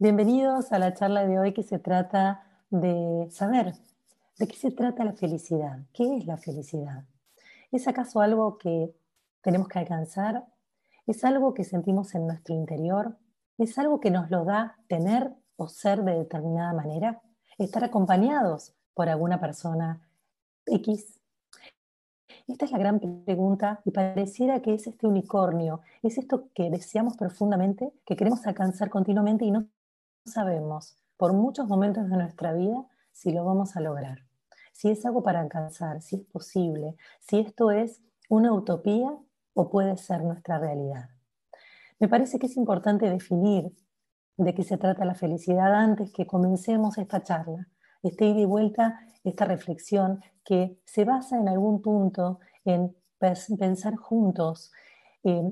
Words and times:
Bienvenidos 0.00 0.70
a 0.70 0.78
la 0.78 0.94
charla 0.94 1.26
de 1.26 1.40
hoy 1.40 1.52
que 1.52 1.64
se 1.64 1.80
trata 1.80 2.44
de 2.70 3.26
saber 3.32 3.74
de 4.38 4.46
qué 4.46 4.54
se 4.54 4.70
trata 4.70 5.04
la 5.04 5.14
felicidad. 5.14 5.80
¿Qué 5.92 6.18
es 6.18 6.24
la 6.24 6.36
felicidad? 6.36 7.02
¿Es 7.72 7.88
acaso 7.88 8.20
algo 8.20 8.58
que 8.58 8.94
tenemos 9.40 9.66
que 9.66 9.80
alcanzar? 9.80 10.46
¿Es 11.08 11.24
algo 11.24 11.52
que 11.52 11.64
sentimos 11.64 12.14
en 12.14 12.28
nuestro 12.28 12.54
interior? 12.54 13.18
¿Es 13.58 13.76
algo 13.76 13.98
que 13.98 14.12
nos 14.12 14.30
lo 14.30 14.44
da 14.44 14.78
tener 14.86 15.34
o 15.56 15.66
ser 15.66 16.04
de 16.04 16.16
determinada 16.16 16.72
manera? 16.74 17.20
¿Estar 17.58 17.82
acompañados 17.82 18.76
por 18.94 19.08
alguna 19.08 19.40
persona 19.40 20.08
X? 20.64 21.20
Esta 22.46 22.66
es 22.66 22.70
la 22.70 22.78
gran 22.78 23.00
pregunta 23.00 23.80
y 23.84 23.90
pareciera 23.90 24.62
que 24.62 24.74
es 24.74 24.86
este 24.86 25.08
unicornio, 25.08 25.80
es 26.04 26.18
esto 26.18 26.50
que 26.54 26.70
deseamos 26.70 27.16
profundamente, 27.16 27.92
que 28.06 28.14
queremos 28.14 28.46
alcanzar 28.46 28.90
continuamente 28.90 29.44
y 29.44 29.50
no 29.50 29.66
sabemos 30.32 30.96
por 31.16 31.32
muchos 31.32 31.68
momentos 31.68 32.08
de 32.08 32.16
nuestra 32.16 32.52
vida 32.52 32.86
si 33.12 33.32
lo 33.32 33.44
vamos 33.44 33.76
a 33.76 33.80
lograr, 33.80 34.18
si 34.72 34.90
es 34.90 35.04
algo 35.04 35.22
para 35.22 35.40
alcanzar, 35.40 36.00
si 36.00 36.16
es 36.16 36.24
posible, 36.24 36.96
si 37.20 37.40
esto 37.40 37.70
es 37.70 38.00
una 38.28 38.52
utopía 38.52 39.16
o 39.54 39.70
puede 39.70 39.96
ser 39.96 40.22
nuestra 40.22 40.58
realidad. 40.58 41.08
Me 41.98 42.08
parece 42.08 42.38
que 42.38 42.46
es 42.46 42.56
importante 42.56 43.10
definir 43.10 43.72
de 44.36 44.54
qué 44.54 44.62
se 44.62 44.78
trata 44.78 45.04
la 45.04 45.16
felicidad 45.16 45.74
antes 45.74 46.12
que 46.12 46.26
comencemos 46.26 46.96
esta 46.96 47.22
charla, 47.22 47.66
este 48.02 48.26
ida 48.26 48.38
y 48.40 48.44
vuelta, 48.44 49.00
esta 49.24 49.44
reflexión 49.44 50.20
que 50.44 50.78
se 50.84 51.04
basa 51.04 51.38
en 51.38 51.48
algún 51.48 51.82
punto 51.82 52.38
en 52.64 52.94
pensar 53.18 53.96
juntos 53.96 54.70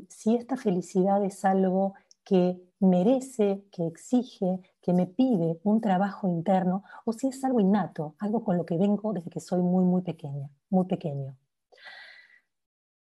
si 0.08 0.36
esta 0.36 0.56
felicidad 0.56 1.22
es 1.24 1.44
algo 1.44 1.94
que 2.24 2.62
merece, 2.80 3.64
que 3.72 3.86
exige, 3.86 4.60
que 4.82 4.92
me 4.92 5.06
pide 5.06 5.60
un 5.64 5.80
trabajo 5.80 6.28
interno, 6.28 6.84
o 7.04 7.12
si 7.12 7.28
es 7.28 7.42
algo 7.44 7.60
innato, 7.60 8.14
algo 8.18 8.44
con 8.44 8.56
lo 8.56 8.66
que 8.66 8.76
vengo 8.76 9.12
desde 9.12 9.30
que 9.30 9.40
soy 9.40 9.62
muy, 9.62 9.84
muy 9.84 10.02
pequeña, 10.02 10.50
muy 10.70 10.86
pequeño. 10.86 11.36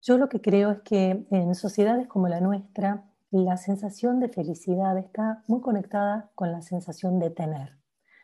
Yo 0.02 0.18
lo 0.18 0.28
que 0.28 0.42
creo 0.42 0.72
es 0.72 0.82
que 0.82 1.26
en 1.32 1.56
sociedades 1.56 2.08
como 2.08 2.28
la 2.28 2.42
nuestra, 2.42 3.06
la 3.32 3.58
sensación 3.58 4.20
de 4.20 4.28
felicidad 4.28 4.98
está 4.98 5.44
muy 5.48 5.62
conectada 5.62 6.30
con 6.36 6.52
la 6.52 6.62
sensación 6.62 7.20
de 7.20 7.30
tener. 7.30 7.78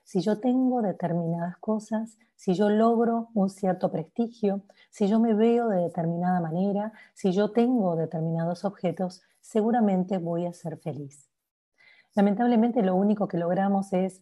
Si 0.03 0.21
yo 0.21 0.39
tengo 0.39 0.81
determinadas 0.81 1.57
cosas, 1.57 2.17
si 2.35 2.53
yo 2.53 2.69
logro 2.69 3.29
un 3.33 3.49
cierto 3.49 3.91
prestigio, 3.91 4.63
si 4.89 5.07
yo 5.07 5.19
me 5.19 5.33
veo 5.33 5.69
de 5.69 5.83
determinada 5.83 6.41
manera, 6.41 6.93
si 7.13 7.31
yo 7.31 7.51
tengo 7.51 7.95
determinados 7.95 8.65
objetos, 8.65 9.21
seguramente 9.39 10.17
voy 10.17 10.47
a 10.47 10.53
ser 10.53 10.77
feliz. 10.77 11.28
Lamentablemente 12.15 12.81
lo 12.81 12.95
único 12.95 13.27
que 13.27 13.37
logramos 13.37 13.93
es 13.93 14.21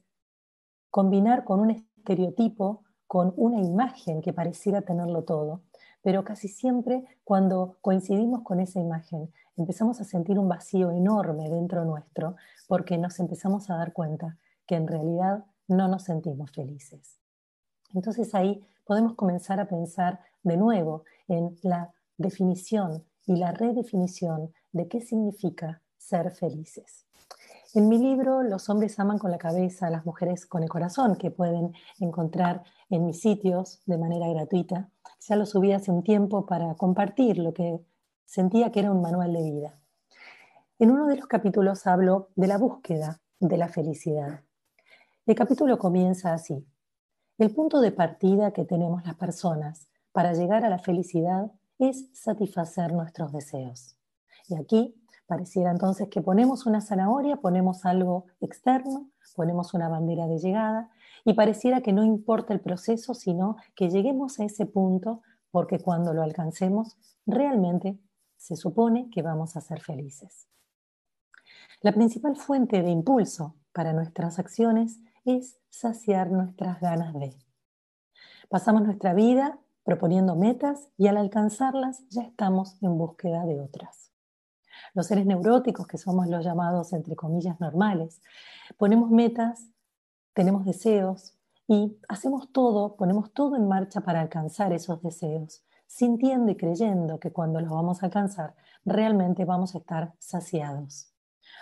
combinar 0.90 1.44
con 1.44 1.60
un 1.60 1.72
estereotipo, 1.72 2.84
con 3.08 3.34
una 3.38 3.62
imagen 3.62 4.22
que 4.22 4.34
pareciera 4.34 4.82
tenerlo 4.82 5.24
todo, 5.24 5.64
pero 6.02 6.24
casi 6.24 6.48
siempre 6.48 7.04
cuando 7.24 7.78
coincidimos 7.82 8.42
con 8.44 8.60
esa 8.60 8.80
imagen 8.80 9.32
empezamos 9.56 10.00
a 10.02 10.04
sentir 10.04 10.38
un 10.38 10.48
vacío 10.48 10.92
enorme 10.92 11.50
dentro 11.50 11.86
nuestro 11.86 12.36
porque 12.68 12.98
nos 12.98 13.20
empezamos 13.20 13.70
a 13.70 13.78
dar 13.78 13.94
cuenta 13.94 14.38
que 14.66 14.76
en 14.76 14.88
realidad 14.88 15.46
no 15.68 15.88
nos 15.88 16.04
sentimos 16.04 16.52
felices. 16.52 17.20
Entonces 17.94 18.36
ahí 18.36 18.66
podemos 18.86 19.16
comenzar 19.16 19.60
a 19.60 19.68
pensar 19.68 20.20
de 20.44 20.58
nuevo 20.58 21.04
en 21.28 21.58
la 21.62 21.94
definición 22.18 23.04
y 23.26 23.36
la 23.38 23.52
redefinición 23.52 24.54
de 24.72 24.88
qué 24.88 25.02
significa 25.02 25.82
ser 25.98 26.32
felices. 26.32 27.07
En 27.74 27.90
mi 27.90 27.98
libro 27.98 28.44
Los 28.44 28.70
hombres 28.70 28.98
aman 28.98 29.20
con 29.20 29.30
la 29.30 29.38
cabeza, 29.38 29.90
las 29.90 30.06
mujeres 30.06 30.46
con 30.46 30.64
el 30.64 30.70
corazón, 30.70 31.18
que 31.18 31.32
pueden 31.32 31.74
encontrar 32.00 32.64
en 32.90 33.06
mis 33.06 33.20
sitios 33.20 33.82
de 33.86 33.98
manera 33.98 34.28
gratuita, 34.30 34.90
ya 35.20 35.36
lo 35.36 35.46
subí 35.46 35.74
hace 35.74 35.92
un 35.92 36.02
tiempo 36.02 36.46
para 36.46 36.76
compartir 36.76 37.38
lo 37.40 37.54
que 37.54 37.80
sentía 38.26 38.72
que 38.72 38.80
era 38.80 38.92
un 38.92 39.02
manual 39.02 39.34
de 39.34 39.44
vida. 39.44 39.80
En 40.80 40.92
uno 40.92 41.08
de 41.08 41.18
los 41.18 41.28
capítulos 41.28 41.88
hablo 41.88 42.30
de 42.36 42.48
la 42.48 42.58
búsqueda 42.58 43.20
de 43.40 43.58
la 43.58 43.68
felicidad. 43.68 44.44
El 45.26 45.36
capítulo 45.36 45.78
comienza 45.78 46.34
así. 46.34 46.66
El 47.38 47.54
punto 47.54 47.82
de 47.82 47.92
partida 47.92 48.52
que 48.52 48.64
tenemos 48.64 49.06
las 49.06 49.16
personas 49.16 49.90
para 50.14 50.34
llegar 50.34 50.64
a 50.64 50.70
la 50.70 50.80
felicidad 50.80 51.52
es 51.80 52.10
satisfacer 52.14 52.94
nuestros 52.94 53.34
deseos. 53.34 53.98
Y 54.48 54.56
aquí 54.56 54.96
pareciera 55.28 55.72
entonces 55.72 56.08
que 56.10 56.22
ponemos 56.22 56.66
una 56.66 56.82
zanahoria, 56.82 57.38
ponemos 57.38 57.86
algo 57.86 58.26
externo, 58.40 59.10
ponemos 59.36 59.74
una 59.74 59.90
bandera 59.90 60.28
de 60.28 60.40
llegada 60.40 60.90
y 61.26 61.34
pareciera 61.34 61.82
que 61.82 61.94
no 61.94 62.04
importa 62.04 62.54
el 62.54 62.62
proceso, 62.62 63.14
sino 63.14 63.58
que 63.76 63.90
lleguemos 63.90 64.40
a 64.40 64.46
ese 64.46 64.66
punto 64.66 65.22
porque 65.52 65.80
cuando 65.80 66.14
lo 66.14 66.24
alcancemos, 66.24 66.98
realmente 67.26 68.00
se 68.38 68.56
supone 68.56 69.10
que 69.10 69.22
vamos 69.22 69.56
a 69.58 69.62
ser 69.62 69.82
felices. 69.82 70.48
La 71.82 71.92
principal 71.92 72.36
fuente 72.36 72.82
de 72.82 72.90
impulso 72.90 73.56
para 73.74 73.94
nuestras 73.94 74.40
acciones 74.40 75.00
es 75.26 75.60
saciar 75.70 76.32
nuestras 76.32 76.80
ganas 76.80 77.14
de. 77.14 77.38
Pasamos 78.50 78.84
nuestra 78.84 79.14
vida 79.14 79.60
proponiendo 79.84 80.36
metas 80.36 80.90
y 80.98 81.08
al 81.08 81.18
alcanzarlas 81.18 82.08
ya 82.10 82.24
estamos 82.24 82.82
en 82.82 82.98
búsqueda 82.98 83.46
de 83.46 83.60
otras. 83.60 84.07
Los 84.98 85.06
seres 85.06 85.28
neuróticos, 85.28 85.86
que 85.86 86.00
somos 86.00 86.26
los 86.26 86.44
llamados 86.44 86.92
entre 86.92 87.16
comillas 87.16 87.60
normales, 87.60 88.20
ponemos 88.78 89.12
metas, 89.12 89.70
tenemos 90.34 90.66
deseos 90.66 91.36
y 91.68 92.00
hacemos 92.10 92.52
todo, 92.52 92.96
ponemos 92.96 93.32
todo 93.32 93.56
en 93.58 93.68
marcha 93.68 94.02
para 94.02 94.22
alcanzar 94.22 94.74
esos 94.74 95.00
deseos, 95.04 95.64
sintiendo 95.86 96.52
y 96.52 96.56
creyendo 96.56 97.20
que 97.20 97.32
cuando 97.32 97.62
los 97.62 97.70
vamos 97.70 98.02
a 98.02 98.08
alcanzar 98.08 98.56
realmente 98.86 99.46
vamos 99.46 99.76
a 99.76 99.78
estar 99.78 100.16
saciados. 100.18 101.14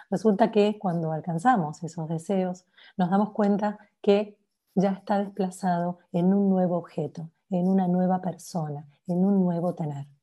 Resulta 0.10 0.50
que 0.50 0.80
cuando 0.80 1.12
alcanzamos 1.12 1.84
esos 1.84 2.08
deseos 2.08 2.64
nos 2.96 3.10
damos 3.10 3.32
cuenta 3.32 3.80
que 4.02 4.40
ya 4.76 4.92
está 4.92 5.20
desplazado 5.20 6.00
en 6.14 6.34
un 6.34 6.50
nuevo 6.50 6.78
objeto, 6.78 7.30
en 7.50 7.68
una 7.68 7.90
nueva 7.90 8.22
persona, 8.22 8.88
en 9.08 9.26
un 9.26 9.42
nuevo 9.44 9.76
tener. 9.76 10.15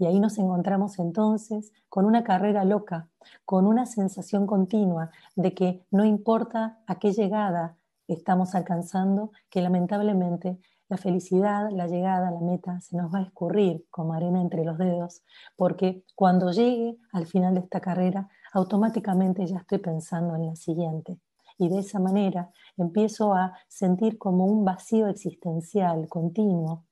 Y 0.00 0.06
ahí 0.06 0.18
nos 0.18 0.38
encontramos 0.38 0.98
entonces 0.98 1.74
con 1.90 2.06
una 2.06 2.24
carrera 2.24 2.64
loca, 2.64 3.10
con 3.44 3.66
una 3.66 3.84
sensación 3.84 4.46
continua 4.46 5.10
de 5.36 5.52
que 5.52 5.84
no 5.90 6.06
importa 6.06 6.78
a 6.86 6.98
qué 6.98 7.12
llegada 7.12 7.76
estamos 8.08 8.54
alcanzando, 8.54 9.30
que 9.50 9.60
lamentablemente 9.60 10.58
la 10.88 10.96
felicidad, 10.96 11.68
la 11.70 11.86
llegada, 11.86 12.30
la 12.30 12.40
meta 12.40 12.80
se 12.80 12.96
nos 12.96 13.14
va 13.14 13.18
a 13.18 13.24
escurrir 13.24 13.84
como 13.90 14.14
arena 14.14 14.40
entre 14.40 14.64
los 14.64 14.78
dedos, 14.78 15.22
porque 15.54 16.02
cuando 16.14 16.50
llegue 16.50 16.96
al 17.12 17.26
final 17.26 17.52
de 17.52 17.60
esta 17.60 17.80
carrera, 17.80 18.26
automáticamente 18.54 19.46
ya 19.46 19.58
estoy 19.58 19.78
pensando 19.78 20.34
en 20.34 20.46
la 20.46 20.56
siguiente. 20.56 21.20
Y 21.58 21.68
de 21.68 21.80
esa 21.80 22.00
manera 22.00 22.50
empiezo 22.78 23.34
a 23.34 23.52
sentir 23.68 24.16
como 24.16 24.46
un 24.46 24.64
vacío 24.64 25.08
existencial 25.08 26.08
continuo 26.08 26.86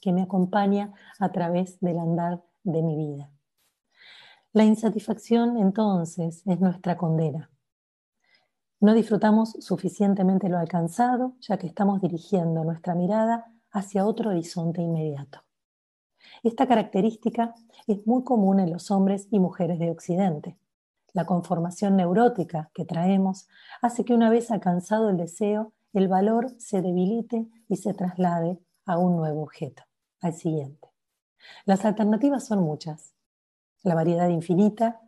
que 0.00 0.12
me 0.12 0.22
acompaña 0.22 0.92
a 1.18 1.30
través 1.32 1.80
del 1.80 1.98
andar 1.98 2.42
de 2.64 2.82
mi 2.82 2.96
vida. 2.96 3.30
La 4.52 4.64
insatisfacción 4.64 5.58
entonces 5.58 6.42
es 6.46 6.60
nuestra 6.60 6.96
condena. 6.96 7.50
No 8.80 8.94
disfrutamos 8.94 9.52
suficientemente 9.60 10.48
lo 10.48 10.58
alcanzado 10.58 11.34
ya 11.40 11.58
que 11.58 11.66
estamos 11.66 12.00
dirigiendo 12.00 12.64
nuestra 12.64 12.94
mirada 12.94 13.52
hacia 13.70 14.06
otro 14.06 14.30
horizonte 14.30 14.82
inmediato. 14.82 15.40
Esta 16.42 16.66
característica 16.66 17.54
es 17.86 18.06
muy 18.06 18.24
común 18.24 18.60
en 18.60 18.72
los 18.72 18.90
hombres 18.90 19.28
y 19.30 19.38
mujeres 19.38 19.78
de 19.78 19.90
Occidente. 19.90 20.56
La 21.12 21.26
conformación 21.26 21.96
neurótica 21.96 22.70
que 22.72 22.84
traemos 22.84 23.48
hace 23.82 24.04
que 24.04 24.14
una 24.14 24.30
vez 24.30 24.50
alcanzado 24.50 25.10
el 25.10 25.16
deseo, 25.16 25.72
el 25.92 26.08
valor 26.08 26.54
se 26.58 26.82
debilite 26.82 27.48
y 27.68 27.76
se 27.76 27.94
traslade 27.94 28.58
a 28.86 28.98
un 28.98 29.16
nuevo 29.16 29.42
objeto, 29.42 29.82
al 30.20 30.34
siguiente. 30.34 30.88
Las 31.64 31.84
alternativas 31.84 32.46
son 32.46 32.60
muchas. 32.60 33.14
La 33.82 33.94
variedad 33.94 34.28
infinita, 34.28 35.00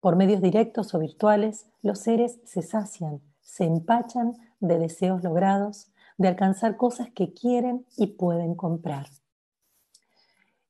por 0.00 0.16
medios 0.16 0.40
directos 0.40 0.94
o 0.94 0.98
virtuales, 0.98 1.66
los 1.82 2.00
seres 2.00 2.40
se 2.44 2.62
sacian, 2.62 3.20
se 3.40 3.64
empachan 3.64 4.36
de 4.60 4.78
deseos 4.78 5.22
logrados, 5.22 5.92
de 6.18 6.28
alcanzar 6.28 6.76
cosas 6.76 7.10
que 7.10 7.32
quieren 7.32 7.86
y 7.96 8.08
pueden 8.08 8.54
comprar. 8.54 9.06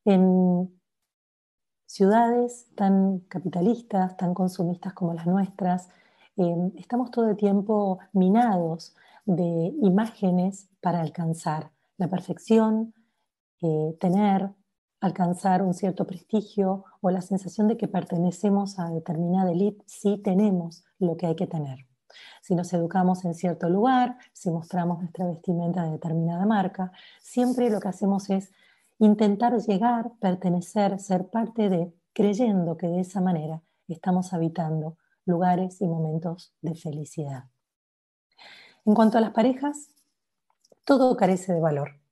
En 0.04 0.76
ciudades 1.86 2.68
tan 2.74 3.20
capitalistas, 3.20 4.16
tan 4.16 4.34
consumistas 4.34 4.92
como 4.92 5.14
las 5.14 5.26
nuestras, 5.26 5.88
em, 6.36 6.72
estamos 6.76 7.10
todo 7.10 7.30
el 7.30 7.36
tiempo 7.36 7.98
minados 8.12 8.94
de 9.24 9.74
imágenes 9.80 10.68
para 10.80 11.00
alcanzar 11.00 11.70
la 11.96 12.08
perfección, 12.08 12.92
eh, 13.62 13.96
tener, 14.00 14.50
alcanzar 15.00 15.62
un 15.62 15.74
cierto 15.74 16.06
prestigio 16.06 16.84
o 17.00 17.10
la 17.10 17.20
sensación 17.20 17.68
de 17.68 17.76
que 17.76 17.88
pertenecemos 17.88 18.78
a 18.78 18.90
determinada 18.90 19.52
élite 19.52 19.84
si 19.86 20.18
tenemos 20.18 20.84
lo 20.98 21.16
que 21.16 21.26
hay 21.26 21.36
que 21.36 21.46
tener. 21.46 21.86
si 22.42 22.54
nos 22.54 22.72
educamos 22.72 23.24
en 23.24 23.34
cierto 23.34 23.68
lugar, 23.68 24.16
si 24.32 24.50
mostramos 24.50 25.00
nuestra 25.00 25.26
vestimenta 25.26 25.84
de 25.84 25.92
determinada 25.92 26.46
marca, 26.46 26.92
siempre 27.20 27.68
lo 27.68 27.80
que 27.80 27.88
hacemos 27.88 28.30
es 28.30 28.52
intentar 28.98 29.58
llegar, 29.58 30.12
pertenecer, 30.20 30.98
ser 30.98 31.28
parte 31.28 31.68
de, 31.68 31.92
creyendo 32.12 32.76
que 32.76 32.86
de 32.86 33.00
esa 33.00 33.20
manera 33.20 33.62
estamos 33.88 34.32
habitando 34.32 34.96
lugares 35.26 35.80
y 35.80 35.86
momentos 35.86 36.54
de 36.62 36.74
felicidad. 36.74 37.44
En 38.84 38.94
cuanto 38.94 39.18
a 39.18 39.20
las 39.20 39.32
parejas, 39.32 39.88
todo 40.84 41.16
carece 41.16 41.52
de 41.52 41.60
valor. 41.60 42.05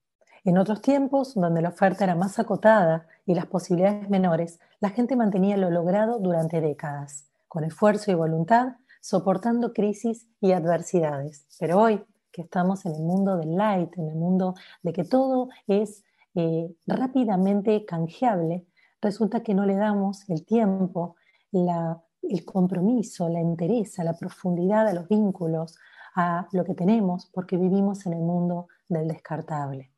En 0.46 0.58
otros 0.58 0.82
tiempos, 0.82 1.34
donde 1.34 1.62
la 1.62 1.70
oferta 1.70 2.04
era 2.04 2.14
más 2.14 2.38
acotada 2.38 3.06
y 3.24 3.34
las 3.34 3.46
posibilidades 3.46 4.10
menores, 4.10 4.60
la 4.78 4.90
gente 4.90 5.16
mantenía 5.16 5.56
lo 5.56 5.70
logrado 5.70 6.18
durante 6.18 6.60
décadas, 6.60 7.30
con 7.48 7.64
esfuerzo 7.64 8.10
y 8.10 8.14
voluntad, 8.14 8.74
soportando 9.00 9.72
crisis 9.72 10.28
y 10.42 10.52
adversidades. 10.52 11.46
Pero 11.58 11.80
hoy, 11.80 12.04
que 12.30 12.42
estamos 12.42 12.84
en 12.84 12.94
el 12.94 13.02
mundo 13.02 13.38
del 13.38 13.56
light, 13.56 13.96
en 13.96 14.08
el 14.08 14.16
mundo 14.16 14.54
de 14.82 14.92
que 14.92 15.04
todo 15.04 15.48
es 15.66 16.04
eh, 16.34 16.76
rápidamente 16.86 17.86
canjeable, 17.86 18.66
resulta 19.00 19.42
que 19.42 19.54
no 19.54 19.64
le 19.64 19.76
damos 19.76 20.28
el 20.28 20.44
tiempo, 20.44 21.16
el 21.52 22.44
compromiso, 22.44 23.30
la 23.30 23.40
interés, 23.40 23.96
la 23.96 24.12
profundidad 24.12 24.88
a 24.88 24.92
los 24.92 25.08
vínculos, 25.08 25.78
a 26.16 26.48
lo 26.52 26.64
que 26.66 26.74
tenemos, 26.74 27.30
porque 27.32 27.56
vivimos 27.56 28.04
en 28.04 28.12
el 28.12 28.20
mundo 28.20 28.68
del 28.88 29.08
descartable. 29.08 29.93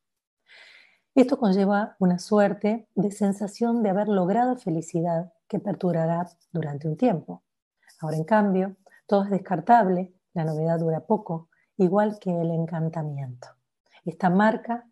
Esto 1.16 1.38
conlleva 1.38 1.96
una 1.98 2.18
suerte 2.18 2.90
de 2.94 3.10
sensación 3.10 3.82
de 3.82 3.88
haber 3.88 4.06
logrado 4.06 4.54
felicidad 4.56 5.32
que 5.48 5.58
perdurará 5.58 6.28
durante 6.52 6.88
un 6.88 6.98
tiempo. 6.98 7.42
Ahora, 8.00 8.18
en 8.18 8.24
cambio, 8.24 8.76
todo 9.06 9.24
es 9.24 9.30
descartable, 9.30 10.12
la 10.34 10.44
novedad 10.44 10.78
dura 10.78 11.06
poco, 11.06 11.48
igual 11.78 12.18
que 12.20 12.38
el 12.38 12.50
encantamiento. 12.50 13.48
Esta 14.04 14.28
marca, 14.28 14.90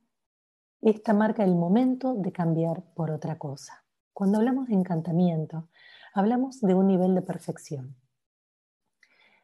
esta 0.81 1.13
marca 1.13 1.45
el 1.45 1.57
momento 1.57 2.15
de 2.15 2.33
cambiar 2.33 2.83
por 2.95 3.11
otra 3.11 3.37
cosa. 3.37 3.85
Cuando 4.15 4.39
hablamos 4.39 4.69
de 4.69 4.77
encantamiento, 4.77 5.69
hablamos 6.15 6.63
de 6.63 6.73
un 6.73 6.87
nivel 6.87 7.15
de 7.15 7.21
perfección. 7.21 7.97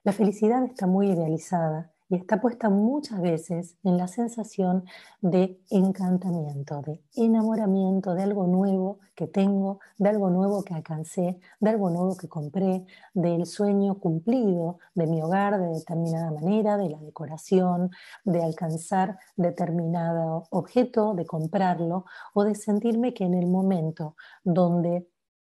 La 0.02 0.12
felicidad 0.12 0.64
está 0.64 0.86
muy 0.86 1.10
idealizada 1.10 1.92
y 2.10 2.16
está 2.16 2.40
puesta 2.40 2.68
muchas 2.68 3.20
veces 3.20 3.76
en 3.84 3.96
la 3.96 4.08
sensación 4.08 4.84
de 5.20 5.60
encantamiento, 5.70 6.82
de 6.82 7.00
enamoramiento 7.14 8.14
de 8.14 8.24
algo 8.24 8.48
nuevo 8.48 8.98
que 9.14 9.28
tengo, 9.28 9.78
de 9.96 10.08
algo 10.08 10.28
nuevo 10.28 10.64
que 10.64 10.74
alcancé, 10.74 11.38
de 11.60 11.70
algo 11.70 11.88
nuevo 11.88 12.16
que 12.16 12.28
compré, 12.28 12.84
del 13.14 13.46
sueño 13.46 14.00
cumplido 14.00 14.80
de 14.94 15.06
mi 15.06 15.22
hogar 15.22 15.60
de 15.60 15.68
determinada 15.68 16.32
manera, 16.32 16.76
de 16.76 16.90
la 16.90 16.98
decoración, 16.98 17.92
de 18.24 18.42
alcanzar 18.42 19.16
determinado 19.36 20.48
objeto, 20.50 21.14
de 21.14 21.26
comprarlo 21.26 22.06
o 22.34 22.42
de 22.42 22.56
sentirme 22.56 23.14
que 23.14 23.22
en 23.22 23.34
el 23.34 23.46
momento 23.46 24.16
donde 24.42 25.08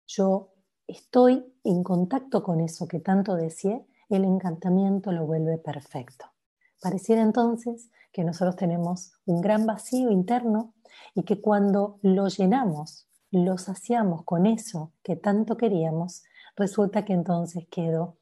yo 0.07 0.55
estoy 0.87 1.55
en 1.65 1.83
contacto 1.83 2.43
con 2.43 2.61
eso 2.61 2.89
que 2.89 3.01
tanto 3.01 3.35
deseé, 3.35 3.87
el 4.09 4.25
encantamiento 4.25 5.13
lo 5.13 5.27
vuelve 5.27 5.59
perfecto. 5.59 6.36
Pareciera 6.81 7.23
entonces 7.23 7.91
que 8.13 8.25
nosotros 8.25 8.57
tenemos 8.57 9.13
un 9.27 9.41
gran 9.41 9.67
vacío 9.67 10.11
interno 10.11 10.75
y 11.15 11.23
que 11.25 11.41
cuando 11.41 11.99
lo 12.03 12.29
llenamos, 12.29 13.07
lo 13.31 13.59
saciamos 13.59 14.25
con 14.25 14.47
eso 14.47 14.93
que 15.03 15.17
tanto 15.17 15.57
queríamos, 15.57 16.23
resulta 16.57 17.05
que 17.05 17.13
entonces 17.13 17.67
quedo 17.71 18.17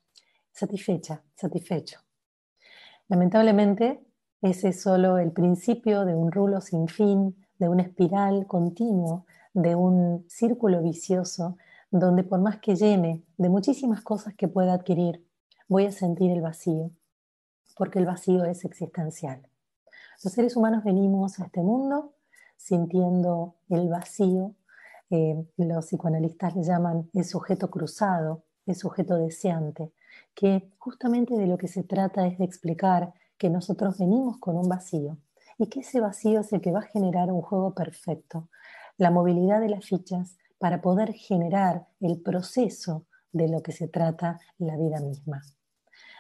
satisfecha, 0.53 1.23
satisfecho. 1.35 2.01
Lamentablemente, 3.09 4.05
ese 4.41 4.69
es 4.69 4.83
solo 4.83 5.19
el 5.19 5.33
principio 5.33 6.05
de 6.05 6.15
un 6.15 6.33
rulo 6.33 6.61
sin 6.61 6.89
fin, 6.89 7.37
de 7.59 7.69
una 7.69 7.83
espiral 7.83 8.47
continuo, 8.47 9.27
de 9.53 9.75
un 9.75 10.25
círculo 10.29 10.83
vicioso, 10.83 11.57
donde 11.91 12.25
por 12.25 12.41
más 12.41 12.59
que 12.59 12.75
llene 12.75 13.23
de 13.37 13.49
muchísimas 13.49 14.03
cosas 14.03 14.35
que 14.35 14.49
pueda 14.49 14.75
adquirir, 14.75 15.25
voy 15.69 15.87
a 15.87 15.93
sentir 15.93 16.31
el 16.33 16.41
vacío 16.41 16.91
porque 17.75 17.99
el 17.99 18.07
vacío 18.07 18.45
es 18.45 18.65
existencial. 18.65 19.49
Los 20.23 20.33
seres 20.33 20.57
humanos 20.57 20.85
venimos 20.85 21.41
a 21.41 21.45
este 21.45 21.61
mundo 21.61 22.15
sintiendo 22.57 23.57
el 23.69 23.89
vacío, 23.89 24.55
eh, 25.11 25.45
los 25.57 25.87
psicoanalistas 25.87 26.57
le 26.57 26.63
llaman 26.63 27.11
el 27.13 27.25
sujeto 27.25 27.71
cruzado, 27.71 28.45
el 28.67 28.75
sujeto 28.75 29.17
deseante, 29.17 29.93
que 30.35 30.71
justamente 30.79 31.35
de 31.35 31.47
lo 31.47 31.59
que 31.59 31.69
se 31.69 31.83
trata 31.83 32.27
es 32.27 32.39
de 32.39 32.45
explicar 32.45 33.13
que 33.37 33.51
nosotros 33.51 33.99
venimos 33.99 34.39
con 34.39 34.57
un 34.57 34.69
vacío 34.69 35.19
y 35.59 35.67
que 35.67 35.81
ese 35.81 36.01
vacío 36.01 36.41
es 36.41 36.53
el 36.53 36.61
que 36.61 36.73
va 36.73 36.81
a 36.81 36.91
generar 36.91 37.31
un 37.31 37.43
juego 37.43 37.75
perfecto, 37.75 38.49
la 38.97 39.11
movilidad 39.11 39.61
de 39.61 39.69
las 39.69 39.85
fichas 39.85 40.37
para 40.59 40.81
poder 40.81 41.13
generar 41.13 41.87
el 42.01 42.21
proceso 42.23 43.05
de 43.33 43.49
lo 43.49 43.63
que 43.63 43.73
se 43.73 43.89
trata 43.89 44.41
la 44.59 44.77
vida 44.77 45.01
misma. 45.01 45.43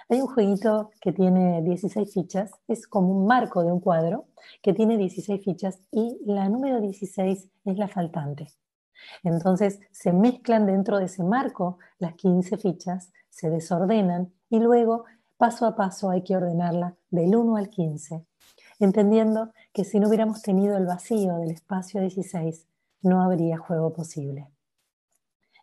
Hay 0.08 0.20
un 0.20 0.26
jueguito 0.26 0.90
que 1.00 1.12
tiene 1.12 1.62
16 1.62 2.12
fichas, 2.12 2.52
es 2.68 2.86
como 2.86 3.08
un 3.08 3.26
marco 3.26 3.62
de 3.64 3.72
un 3.72 3.80
cuadro 3.80 4.26
que 4.62 4.74
tiene 4.74 4.98
16 4.98 5.42
fichas 5.42 5.80
y 5.90 6.18
la 6.26 6.48
número 6.48 6.80
16 6.80 7.48
es 7.64 7.78
la 7.78 7.88
faltante. 7.88 8.48
Entonces 9.22 9.80
se 9.90 10.12
mezclan 10.12 10.66
dentro 10.66 10.98
de 10.98 11.06
ese 11.06 11.24
marco 11.24 11.78
las 11.98 12.14
15 12.14 12.58
fichas, 12.58 13.12
se 13.30 13.50
desordenan 13.50 14.32
y 14.50 14.60
luego 14.60 15.04
paso 15.36 15.66
a 15.66 15.74
paso 15.74 16.10
hay 16.10 16.22
que 16.22 16.36
ordenarla 16.36 16.96
del 17.10 17.34
1 17.34 17.56
al 17.56 17.68
15, 17.68 18.24
entendiendo 18.78 19.52
que 19.72 19.84
si 19.84 19.98
no 19.98 20.08
hubiéramos 20.08 20.42
tenido 20.42 20.76
el 20.76 20.86
vacío 20.86 21.36
del 21.36 21.50
espacio 21.50 22.00
16, 22.00 22.66
no 23.02 23.22
habría 23.22 23.58
juego 23.58 23.92
posible. 23.92 24.48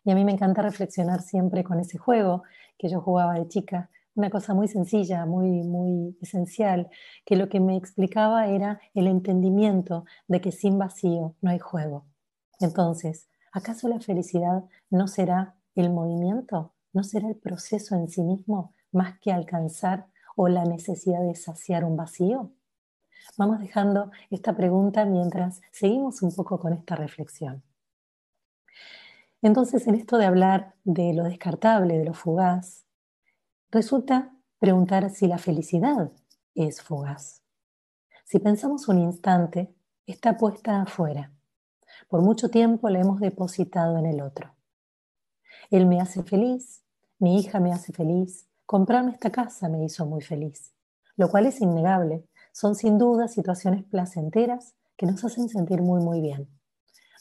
Y 0.04 0.10
a 0.10 0.14
mí 0.14 0.24
me 0.24 0.32
encanta 0.32 0.62
reflexionar 0.62 1.22
siempre 1.22 1.62
con 1.62 1.78
ese 1.78 1.96
juego 1.96 2.42
que 2.76 2.88
yo 2.88 3.00
jugaba 3.00 3.34
de 3.34 3.46
chica, 3.48 3.88
una 4.14 4.30
cosa 4.30 4.54
muy 4.54 4.68
sencilla, 4.68 5.26
muy, 5.26 5.62
muy 5.62 6.16
esencial, 6.20 6.90
que 7.24 7.36
lo 7.36 7.48
que 7.48 7.60
me 7.60 7.76
explicaba 7.76 8.48
era 8.48 8.80
el 8.94 9.06
entendimiento 9.06 10.04
de 10.28 10.40
que 10.40 10.52
sin 10.52 10.78
vacío 10.78 11.34
no 11.40 11.50
hay 11.50 11.58
juego. 11.58 12.06
Entonces, 12.60 13.28
¿acaso 13.52 13.88
la 13.88 14.00
felicidad 14.00 14.64
no 14.90 15.08
será 15.08 15.56
el 15.74 15.90
movimiento? 15.90 16.74
¿No 16.92 17.02
será 17.02 17.28
el 17.28 17.36
proceso 17.36 17.94
en 17.96 18.08
sí 18.08 18.22
mismo 18.22 18.74
más 18.92 19.18
que 19.18 19.32
alcanzar 19.32 20.06
o 20.36 20.48
la 20.48 20.64
necesidad 20.64 21.22
de 21.22 21.34
saciar 21.34 21.84
un 21.84 21.96
vacío? 21.96 22.52
Vamos 23.38 23.60
dejando 23.60 24.10
esta 24.30 24.54
pregunta 24.54 25.06
mientras 25.06 25.60
seguimos 25.70 26.22
un 26.22 26.34
poco 26.34 26.58
con 26.58 26.74
esta 26.74 26.96
reflexión. 26.96 27.62
Entonces, 29.40 29.86
en 29.86 29.94
esto 29.94 30.18
de 30.18 30.26
hablar 30.26 30.74
de 30.84 31.14
lo 31.14 31.24
descartable, 31.24 31.98
de 31.98 32.04
lo 32.04 32.14
fugaz, 32.14 32.84
resulta 33.72 34.30
preguntar 34.58 35.08
si 35.08 35.26
la 35.26 35.38
felicidad 35.38 36.12
es 36.54 36.82
fugaz. 36.82 37.42
Si 38.24 38.38
pensamos 38.38 38.86
un 38.86 38.98
instante, 38.98 39.74
está 40.06 40.36
puesta 40.36 40.82
afuera. 40.82 41.32
Por 42.06 42.20
mucho 42.20 42.50
tiempo 42.50 42.90
la 42.90 43.00
hemos 43.00 43.18
depositado 43.18 43.96
en 43.96 44.04
el 44.04 44.20
otro. 44.20 44.54
Él 45.70 45.86
me 45.86 46.02
hace 46.02 46.22
feliz, 46.22 46.84
mi 47.18 47.40
hija 47.40 47.60
me 47.60 47.72
hace 47.72 47.94
feliz, 47.94 48.46
comprarme 48.66 49.12
esta 49.12 49.30
casa 49.30 49.70
me 49.70 49.82
hizo 49.82 50.04
muy 50.04 50.20
feliz, 50.20 50.74
lo 51.16 51.30
cual 51.30 51.46
es 51.46 51.62
innegable. 51.62 52.26
Son 52.52 52.74
sin 52.74 52.98
duda 52.98 53.26
situaciones 53.26 53.84
placenteras 53.84 54.74
que 54.98 55.06
nos 55.06 55.24
hacen 55.24 55.48
sentir 55.48 55.80
muy, 55.80 56.02
muy 56.02 56.20
bien. 56.20 56.46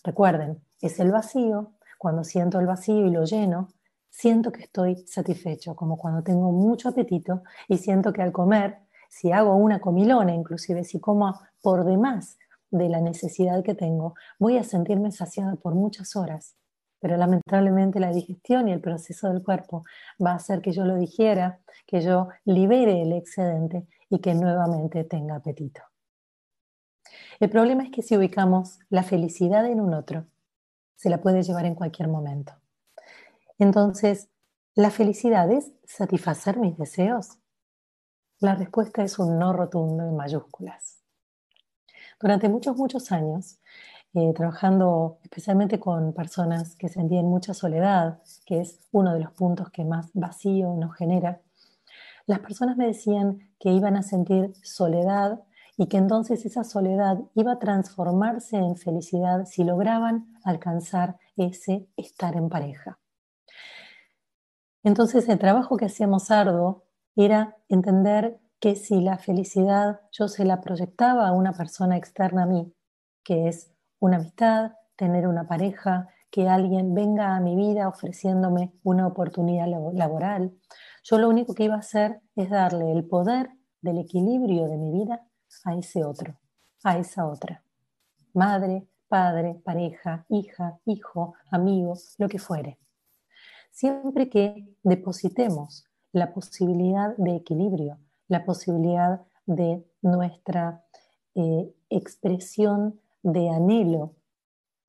Recuerden, 0.04 0.62
es 0.82 1.00
el 1.00 1.12
vacío, 1.12 1.72
cuando 1.98 2.26
siento 2.26 2.60
el 2.60 2.66
vacío 2.66 3.08
y 3.08 3.10
lo 3.10 3.24
lleno, 3.24 3.70
siento 4.12 4.52
que 4.52 4.64
estoy 4.64 4.98
satisfecho, 5.08 5.76
como 5.76 5.98
cuando 5.98 6.22
tengo 6.22 6.52
mucho 6.52 6.90
apetito 6.90 7.42
y 7.68 7.78
siento 7.78 8.14
que 8.14 8.22
al 8.22 8.32
comer, 8.32 8.78
si 9.10 9.32
hago 9.32 9.56
una 9.56 9.80
comilona, 9.80 10.36
inclusive 10.36 10.84
si 10.84 11.00
como 11.00 11.40
por 11.62 11.86
demás 11.86 12.38
de 12.70 12.90
la 12.90 13.02
necesidad 13.02 13.64
que 13.64 13.74
tengo, 13.74 14.14
voy 14.38 14.58
a 14.58 14.64
sentirme 14.64 15.12
saciada 15.12 15.56
por 15.56 15.74
muchas 15.74 16.16
horas. 16.16 16.56
Pero 17.00 17.18
lamentablemente 17.18 18.00
la 18.00 18.12
digestión 18.12 18.68
y 18.68 18.74
el 18.74 18.80
proceso 18.80 19.28
del 19.30 19.42
cuerpo 19.42 19.84
va 20.24 20.32
a 20.32 20.36
hacer 20.36 20.62
que 20.62 20.72
yo 20.72 20.86
lo 20.86 20.96
digiera, 20.98 21.60
que 21.88 22.02
yo 22.02 22.28
libere 22.46 23.02
el 23.02 23.14
excedente 23.14 23.88
y 24.10 24.20
que 24.20 24.36
nuevamente 24.36 25.04
tenga 25.04 25.36
apetito. 25.36 25.82
El 27.40 27.50
problema 27.50 27.84
es 27.84 27.90
que 27.90 28.04
si 28.04 28.16
ubicamos 28.16 28.80
la 28.90 29.04
felicidad 29.04 29.66
en 29.66 29.82
un 29.82 29.96
otro, 29.96 30.26
se 30.96 31.10
la 31.10 31.20
puede 31.22 31.42
llevar 31.42 31.66
en 31.66 31.76
cualquier 31.76 32.08
momento. 32.08 32.61
Entonces, 33.62 34.28
¿la 34.74 34.90
felicidad 34.90 35.52
es 35.52 35.72
satisfacer 35.86 36.58
mis 36.58 36.80
deseos? 36.80 37.38
La 38.40 38.56
respuesta 38.56 39.04
es 39.04 39.20
un 39.20 39.38
no 39.38 39.54
rotundo 39.54 40.04
en 40.04 40.16
mayúsculas. 40.16 41.04
Durante 42.20 42.50
muchos, 42.50 42.76
muchos 42.76 43.12
años, 43.12 43.60
eh, 44.16 44.34
trabajando 44.34 45.20
especialmente 45.22 45.80
con 45.80 46.12
personas 46.12 46.76
que 46.76 46.90
sentían 46.90 47.26
mucha 47.26 47.54
soledad, 47.54 48.20
que 48.48 48.62
es 48.62 48.80
uno 48.92 49.14
de 49.14 49.20
los 49.20 49.32
puntos 49.34 49.70
que 49.70 49.86
más 49.86 50.10
vacío 50.16 50.74
nos 50.74 50.96
genera, 50.96 51.40
las 52.26 52.40
personas 52.40 52.78
me 52.78 52.88
decían 52.88 53.52
que 53.60 53.70
iban 53.70 53.96
a 53.96 54.02
sentir 54.02 54.56
soledad 54.64 55.40
y 55.78 55.86
que 55.86 55.98
entonces 55.98 56.48
esa 56.48 56.64
soledad 56.64 57.20
iba 57.36 57.52
a 57.52 57.60
transformarse 57.60 58.58
en 58.58 58.76
felicidad 58.76 59.46
si 59.46 59.64
lograban 59.64 60.34
alcanzar 60.44 61.20
ese 61.38 61.88
estar 61.96 62.36
en 62.36 62.50
pareja. 62.50 62.98
Entonces 64.84 65.30
el 65.30 65.40
trabajo 65.40 65.78
que 65.78 65.86
hacíamos 65.86 66.32
arduo 66.32 66.86
era 67.16 67.58
entender 67.70 68.40
que 68.60 68.76
si 68.76 69.02
la 69.02 69.18
felicidad 69.18 70.02
yo 70.12 70.28
se 70.28 70.46
la 70.46 70.62
proyectaba 70.62 71.28
a 71.28 71.34
una 71.34 71.54
persona 71.54 71.98
externa 71.98 72.44
a 72.44 72.46
mí, 72.48 72.74
que 73.24 73.48
es 73.48 73.74
una 74.00 74.18
amistad, 74.18 74.74
tener 74.96 75.28
una 75.28 75.48
pareja, 75.48 76.08
que 76.30 76.48
alguien 76.48 76.94
venga 76.94 77.36
a 77.36 77.42
mi 77.42 77.56
vida 77.56 77.90
ofreciéndome 77.90 78.74
una 78.84 79.08
oportunidad 79.08 79.68
laboral, 79.94 80.54
yo 81.04 81.18
lo 81.18 81.28
único 81.28 81.54
que 81.54 81.66
iba 81.66 81.76
a 81.76 81.80
hacer 81.80 82.22
es 82.36 82.50
darle 82.50 82.92
el 82.92 83.06
poder 83.06 83.52
del 83.82 83.98
equilibrio 83.98 84.68
de 84.68 84.78
mi 84.78 84.92
vida 84.92 85.26
a 85.66 85.76
ese 85.76 86.06
otro, 86.06 86.40
a 86.84 86.98
esa 86.98 87.28
otra. 87.28 87.64
Madre, 88.34 88.88
padre, 89.08 89.60
pareja, 89.66 90.26
hija, 90.30 90.80
hijo, 90.86 91.34
amigo, 91.50 91.96
lo 92.18 92.30
que 92.30 92.40
fuere. 92.40 92.80
Siempre 93.72 94.30
que 94.30 94.76
depositemos 94.84 95.86
la 96.12 96.34
posibilidad 96.34 97.16
de 97.18 97.38
equilibrio, 97.38 97.98
la 98.28 98.46
posibilidad 98.46 99.22
de 99.46 99.84
nuestra 100.02 100.84
eh, 101.36 101.74
expresión 101.90 103.00
de 103.24 103.50
anhelo, 103.50 104.14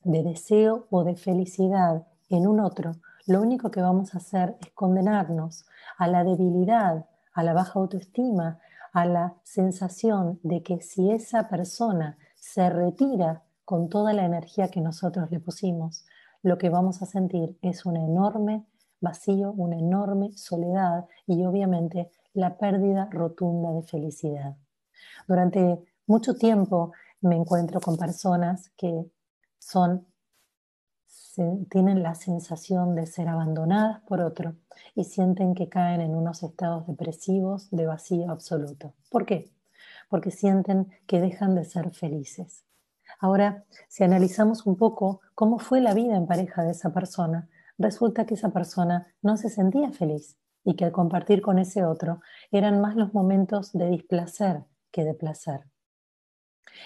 de 0.02 0.22
deseo 0.22 0.86
o 0.90 1.04
de 1.04 1.16
felicidad 1.16 2.06
en 2.28 2.46
un 2.46 2.60
otro, 2.60 2.92
lo 3.26 3.40
único 3.40 3.70
que 3.70 3.80
vamos 3.80 4.14
a 4.14 4.18
hacer 4.18 4.56
es 4.60 4.72
condenarnos 4.72 5.64
a 5.96 6.08
la 6.08 6.24
debilidad, 6.24 7.06
a 7.32 7.42
la 7.44 7.52
baja 7.52 7.78
autoestima, 7.78 8.58
a 8.92 9.06
la 9.06 9.36
sensación 9.44 10.40
de 10.42 10.62
que 10.62 10.82
si 10.82 11.10
esa 11.12 11.48
persona 11.48 12.18
se 12.34 12.68
retira 12.68 13.44
con 13.64 13.88
toda 13.88 14.12
la 14.12 14.24
energía 14.24 14.68
que 14.68 14.80
nosotros 14.80 15.30
le 15.30 15.38
pusimos, 15.38 16.04
lo 16.42 16.58
que 16.58 16.68
vamos 16.68 17.00
a 17.00 17.06
sentir 17.06 17.56
es 17.62 17.86
un 17.86 17.96
enorme 17.96 18.66
vacío, 19.02 19.52
una 19.52 19.76
enorme 19.76 20.32
soledad 20.32 21.06
y 21.26 21.44
obviamente 21.44 22.10
la 22.32 22.56
pérdida 22.56 23.08
rotunda 23.10 23.72
de 23.72 23.82
felicidad. 23.82 24.56
Durante 25.28 25.84
mucho 26.06 26.34
tiempo 26.34 26.92
me 27.20 27.36
encuentro 27.36 27.80
con 27.80 27.98
personas 27.98 28.70
que 28.76 29.04
son 29.58 30.06
tienen 31.70 32.02
la 32.02 32.14
sensación 32.14 32.94
de 32.94 33.06
ser 33.06 33.28
abandonadas 33.28 34.00
por 34.02 34.20
otro 34.20 34.54
y 34.94 35.04
sienten 35.04 35.54
que 35.54 35.68
caen 35.68 36.00
en 36.02 36.14
unos 36.14 36.42
estados 36.42 36.86
depresivos 36.86 37.70
de 37.70 37.86
vacío 37.86 38.30
absoluto. 38.30 38.94
¿Por 39.10 39.24
qué? 39.24 39.50
Porque 40.10 40.30
sienten 40.30 40.88
que 41.06 41.20
dejan 41.20 41.54
de 41.54 41.64
ser 41.64 41.90
felices. 41.94 42.64
Ahora, 43.18 43.64
si 43.88 44.04
analizamos 44.04 44.66
un 44.66 44.76
poco 44.76 45.20
cómo 45.34 45.58
fue 45.58 45.80
la 45.80 45.94
vida 45.94 46.16
en 46.16 46.26
pareja 46.26 46.62
de 46.62 46.72
esa 46.72 46.92
persona, 46.92 47.48
resulta 47.78 48.26
que 48.26 48.34
esa 48.34 48.50
persona 48.50 49.14
no 49.22 49.36
se 49.36 49.48
sentía 49.48 49.92
feliz 49.92 50.38
y 50.64 50.76
que 50.76 50.84
al 50.84 50.92
compartir 50.92 51.42
con 51.42 51.58
ese 51.58 51.84
otro 51.84 52.20
eran 52.50 52.80
más 52.80 52.96
los 52.96 53.12
momentos 53.12 53.72
de 53.72 53.88
displacer 53.88 54.64
que 54.90 55.04
de 55.04 55.14
placer. 55.14 55.66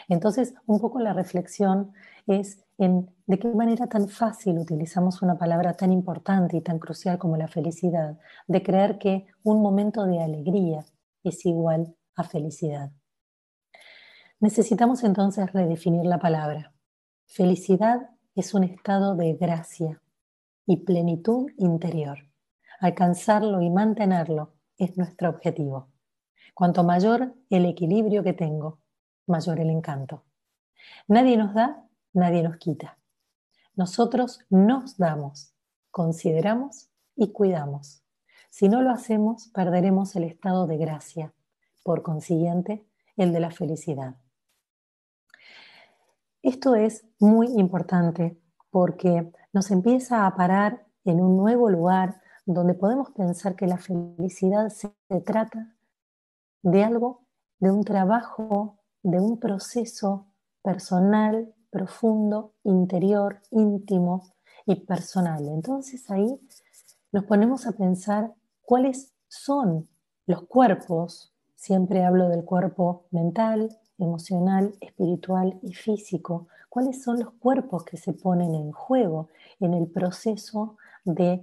Entonces, 0.08 0.54
un 0.66 0.80
poco 0.80 1.00
la 1.00 1.12
reflexión 1.12 1.92
es 2.26 2.64
en 2.78 3.10
de 3.26 3.38
qué 3.38 3.48
manera 3.48 3.86
tan 3.86 4.08
fácil 4.08 4.58
utilizamos 4.58 5.22
una 5.22 5.38
palabra 5.38 5.74
tan 5.74 5.92
importante 5.92 6.56
y 6.56 6.60
tan 6.60 6.78
crucial 6.78 7.18
como 7.18 7.36
la 7.36 7.48
felicidad, 7.48 8.18
de 8.46 8.62
creer 8.62 8.98
que 8.98 9.26
un 9.42 9.62
momento 9.62 10.04
de 10.04 10.22
alegría 10.22 10.84
es 11.22 11.44
igual 11.46 11.94
a 12.14 12.24
felicidad. 12.24 12.90
Necesitamos 14.40 15.02
entonces 15.04 15.52
redefinir 15.52 16.04
la 16.04 16.18
palabra. 16.18 16.72
Felicidad 17.26 18.10
es 18.34 18.54
un 18.54 18.64
estado 18.64 19.16
de 19.16 19.34
gracia 19.34 20.00
y 20.66 20.78
plenitud 20.78 21.50
interior. 21.56 22.18
Alcanzarlo 22.80 23.62
y 23.62 23.70
mantenerlo 23.70 24.54
es 24.76 24.98
nuestro 24.98 25.30
objetivo. 25.30 25.88
Cuanto 26.54 26.84
mayor 26.84 27.34
el 27.48 27.64
equilibrio 27.64 28.22
que 28.22 28.32
tengo, 28.32 28.80
mayor 29.26 29.60
el 29.60 29.70
encanto. 29.70 30.24
Nadie 31.08 31.36
nos 31.36 31.54
da 31.54 31.86
nadie 32.16 32.42
nos 32.42 32.56
quita. 32.56 32.98
Nosotros 33.74 34.40
nos 34.48 34.96
damos, 34.96 35.54
consideramos 35.90 36.88
y 37.14 37.30
cuidamos. 37.32 38.02
Si 38.48 38.70
no 38.70 38.80
lo 38.80 38.90
hacemos, 38.90 39.48
perderemos 39.48 40.16
el 40.16 40.24
estado 40.24 40.66
de 40.66 40.78
gracia, 40.78 41.34
por 41.84 42.02
consiguiente, 42.02 42.86
el 43.16 43.32
de 43.32 43.40
la 43.40 43.50
felicidad. 43.50 44.16
Esto 46.42 46.74
es 46.74 47.04
muy 47.18 47.48
importante 47.48 48.40
porque 48.70 49.30
nos 49.56 49.70
empieza 49.70 50.26
a 50.26 50.36
parar 50.36 50.86
en 51.06 51.18
un 51.18 51.34
nuevo 51.34 51.70
lugar 51.70 52.20
donde 52.44 52.74
podemos 52.74 53.10
pensar 53.12 53.56
que 53.56 53.66
la 53.66 53.78
felicidad 53.78 54.68
se 54.68 54.92
trata 55.24 55.74
de 56.60 56.84
algo, 56.84 57.22
de 57.58 57.70
un 57.70 57.82
trabajo, 57.82 58.80
de 59.02 59.18
un 59.18 59.40
proceso 59.40 60.26
personal 60.62 61.54
profundo, 61.70 62.52
interior, 62.64 63.40
íntimo 63.50 64.34
y 64.66 64.84
personal. 64.84 65.48
Entonces 65.48 66.10
ahí 66.10 66.38
nos 67.10 67.24
ponemos 67.24 67.66
a 67.66 67.72
pensar 67.72 68.34
cuáles 68.60 69.14
son 69.26 69.88
los 70.26 70.42
cuerpos, 70.42 71.32
siempre 71.54 72.04
hablo 72.04 72.28
del 72.28 72.44
cuerpo 72.44 73.06
mental, 73.10 73.74
emocional, 73.96 74.74
espiritual 74.82 75.58
y 75.62 75.72
físico, 75.72 76.46
cuáles 76.76 77.02
son 77.02 77.18
los 77.18 77.30
cuerpos 77.32 77.84
que 77.84 77.96
se 77.96 78.12
ponen 78.12 78.54
en 78.54 78.70
juego 78.70 79.30
en 79.60 79.72
el 79.72 79.86
proceso 79.86 80.76
de 81.06 81.42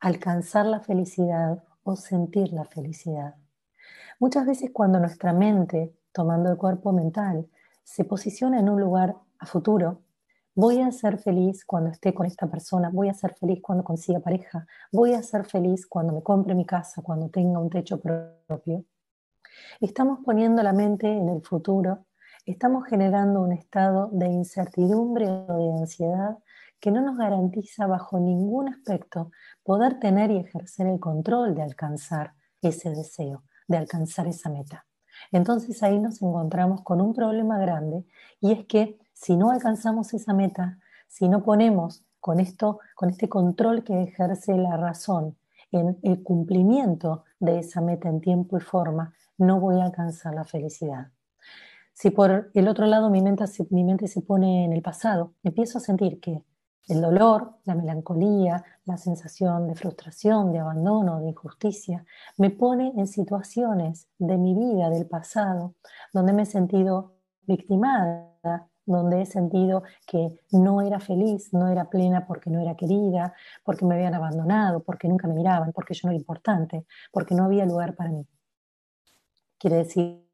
alcanzar 0.00 0.64
la 0.64 0.80
felicidad 0.80 1.62
o 1.82 1.96
sentir 1.96 2.54
la 2.54 2.64
felicidad. 2.64 3.34
Muchas 4.18 4.46
veces 4.46 4.70
cuando 4.72 4.98
nuestra 4.98 5.34
mente, 5.34 5.94
tomando 6.12 6.50
el 6.50 6.56
cuerpo 6.56 6.94
mental, 6.94 7.46
se 7.84 8.04
posiciona 8.04 8.58
en 8.58 8.70
un 8.70 8.80
lugar 8.80 9.16
a 9.38 9.44
futuro, 9.44 10.00
voy 10.54 10.80
a 10.80 10.90
ser 10.92 11.18
feliz 11.18 11.62
cuando 11.66 11.90
esté 11.90 12.14
con 12.14 12.24
esta 12.24 12.46
persona, 12.50 12.88
voy 12.90 13.10
a 13.10 13.12
ser 13.12 13.34
feliz 13.34 13.60
cuando 13.60 13.84
consiga 13.84 14.20
pareja, 14.20 14.66
voy 14.90 15.12
a 15.12 15.22
ser 15.22 15.44
feliz 15.44 15.86
cuando 15.86 16.14
me 16.14 16.22
compre 16.22 16.54
mi 16.54 16.64
casa, 16.64 17.02
cuando 17.02 17.28
tenga 17.28 17.58
un 17.58 17.68
techo 17.68 18.00
propio. 18.00 18.86
Estamos 19.78 20.20
poniendo 20.24 20.62
la 20.62 20.72
mente 20.72 21.06
en 21.06 21.28
el 21.28 21.42
futuro, 21.42 22.06
estamos 22.46 22.86
generando 22.86 23.40
un 23.40 23.52
estado 23.52 24.08
de 24.12 24.26
incertidumbre 24.28 25.28
o 25.28 25.56
de 25.56 25.80
ansiedad 25.80 26.38
que 26.80 26.90
no 26.90 27.02
nos 27.02 27.16
garantiza 27.16 27.86
bajo 27.86 28.18
ningún 28.18 28.68
aspecto 28.68 29.30
poder 29.62 30.00
tener 30.00 30.30
y 30.30 30.38
ejercer 30.38 30.86
el 30.86 30.98
control 30.98 31.54
de 31.54 31.62
alcanzar 31.62 32.34
ese 32.62 32.90
deseo, 32.90 33.44
de 33.68 33.76
alcanzar 33.76 34.26
esa 34.26 34.48
meta. 34.48 34.86
Entonces 35.30 35.82
ahí 35.82 35.98
nos 35.98 36.22
encontramos 36.22 36.82
con 36.82 37.00
un 37.00 37.12
problema 37.12 37.58
grande 37.58 38.06
y 38.40 38.52
es 38.52 38.66
que 38.66 38.98
si 39.12 39.36
no 39.36 39.50
alcanzamos 39.50 40.14
esa 40.14 40.32
meta, 40.32 40.78
si 41.06 41.28
no 41.28 41.42
ponemos 41.42 42.04
con 42.20 42.40
esto, 42.40 42.80
con 42.94 43.10
este 43.10 43.28
control 43.28 43.84
que 43.84 44.02
ejerce 44.02 44.56
la 44.56 44.76
razón 44.76 45.36
en 45.72 45.98
el 46.02 46.22
cumplimiento 46.22 47.24
de 47.38 47.60
esa 47.60 47.80
meta 47.80 48.08
en 48.08 48.20
tiempo 48.20 48.56
y 48.56 48.60
forma, 48.60 49.14
no 49.36 49.60
voy 49.60 49.80
a 49.80 49.84
alcanzar 49.84 50.34
la 50.34 50.44
felicidad. 50.44 51.10
Si 51.92 52.10
por 52.10 52.50
el 52.54 52.68
otro 52.68 52.86
lado 52.86 53.10
mi 53.10 53.20
mente, 53.20 53.44
mi 53.70 53.84
mente 53.84 54.08
se 54.08 54.22
pone 54.22 54.64
en 54.64 54.72
el 54.72 54.82
pasado, 54.82 55.34
empiezo 55.42 55.78
a 55.78 55.80
sentir 55.80 56.20
que 56.20 56.42
el 56.88 57.00
dolor, 57.00 57.54
la 57.64 57.74
melancolía, 57.74 58.64
la 58.84 58.96
sensación 58.96 59.68
de 59.68 59.76
frustración, 59.76 60.52
de 60.52 60.58
abandono, 60.58 61.20
de 61.20 61.28
injusticia, 61.28 62.04
me 62.36 62.50
pone 62.50 62.92
en 62.96 63.06
situaciones 63.06 64.08
de 64.18 64.36
mi 64.38 64.54
vida, 64.54 64.90
del 64.90 65.06
pasado, 65.06 65.74
donde 66.12 66.32
me 66.32 66.42
he 66.42 66.46
sentido 66.46 67.14
victimada, 67.42 68.66
donde 68.86 69.22
he 69.22 69.26
sentido 69.26 69.84
que 70.06 70.40
no 70.50 70.80
era 70.80 70.98
feliz, 70.98 71.52
no 71.52 71.68
era 71.68 71.88
plena 71.88 72.26
porque 72.26 72.50
no 72.50 72.60
era 72.60 72.74
querida, 72.74 73.34
porque 73.62 73.84
me 73.84 73.94
habían 73.94 74.14
abandonado, 74.14 74.82
porque 74.82 75.08
nunca 75.08 75.28
me 75.28 75.34
miraban, 75.34 75.72
porque 75.72 75.94
yo 75.94 76.08
no 76.08 76.10
era 76.10 76.18
importante, 76.18 76.86
porque 77.12 77.34
no 77.34 77.44
había 77.44 77.66
lugar 77.66 77.94
para 77.94 78.10
mí. 78.10 78.26
Quiere 79.58 79.76
decir 79.76 80.24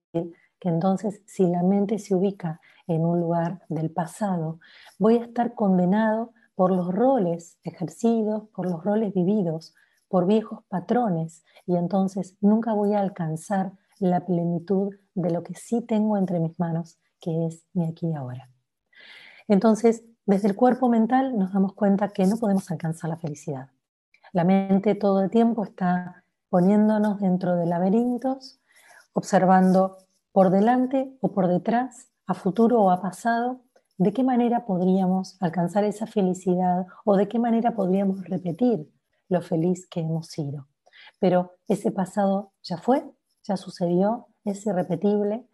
que 0.60 0.68
entonces 0.68 1.22
si 1.26 1.46
la 1.46 1.62
mente 1.62 1.98
se 1.98 2.14
ubica 2.14 2.60
en 2.86 3.04
un 3.04 3.20
lugar 3.20 3.62
del 3.68 3.90
pasado, 3.90 4.60
voy 4.98 5.18
a 5.18 5.24
estar 5.24 5.54
condenado 5.54 6.32
por 6.54 6.72
los 6.72 6.92
roles 6.92 7.58
ejercidos, 7.64 8.48
por 8.54 8.70
los 8.70 8.82
roles 8.82 9.12
vividos, 9.12 9.74
por 10.08 10.26
viejos 10.26 10.60
patrones, 10.68 11.44
y 11.66 11.76
entonces 11.76 12.36
nunca 12.40 12.72
voy 12.72 12.94
a 12.94 13.00
alcanzar 13.00 13.72
la 13.98 14.24
plenitud 14.24 14.94
de 15.14 15.30
lo 15.30 15.42
que 15.42 15.54
sí 15.54 15.82
tengo 15.82 16.16
entre 16.16 16.40
mis 16.40 16.58
manos, 16.58 16.98
que 17.20 17.46
es 17.46 17.66
mi 17.72 17.86
aquí 17.86 18.08
y 18.08 18.14
ahora. 18.14 18.48
Entonces, 19.48 20.04
desde 20.24 20.48
el 20.48 20.56
cuerpo 20.56 20.88
mental 20.88 21.38
nos 21.38 21.52
damos 21.52 21.74
cuenta 21.74 22.08
que 22.08 22.26
no 22.26 22.36
podemos 22.36 22.70
alcanzar 22.70 23.10
la 23.10 23.16
felicidad. 23.16 23.70
La 24.32 24.44
mente 24.44 24.94
todo 24.94 25.22
el 25.22 25.30
tiempo 25.30 25.64
está 25.64 26.24
poniéndonos 26.48 27.20
dentro 27.20 27.56
de 27.56 27.66
laberintos, 27.66 28.60
observando 29.12 29.98
por 30.36 30.50
delante 30.50 31.16
o 31.22 31.32
por 31.32 31.48
detrás, 31.48 32.10
a 32.26 32.34
futuro 32.34 32.82
o 32.82 32.90
a 32.90 33.00
pasado, 33.00 33.62
de 33.96 34.12
qué 34.12 34.22
manera 34.22 34.66
podríamos 34.66 35.38
alcanzar 35.40 35.84
esa 35.84 36.06
felicidad 36.06 36.84
o 37.06 37.16
de 37.16 37.26
qué 37.26 37.38
manera 37.38 37.74
podríamos 37.74 38.22
repetir 38.22 38.86
lo 39.30 39.40
feliz 39.40 39.86
que 39.88 40.00
hemos 40.00 40.26
sido. 40.26 40.68
Pero 41.20 41.52
ese 41.68 41.90
pasado 41.90 42.52
ya 42.62 42.76
fue, 42.76 43.02
ya 43.44 43.56
sucedió, 43.56 44.26
es 44.44 44.66
irrepetible, 44.66 45.48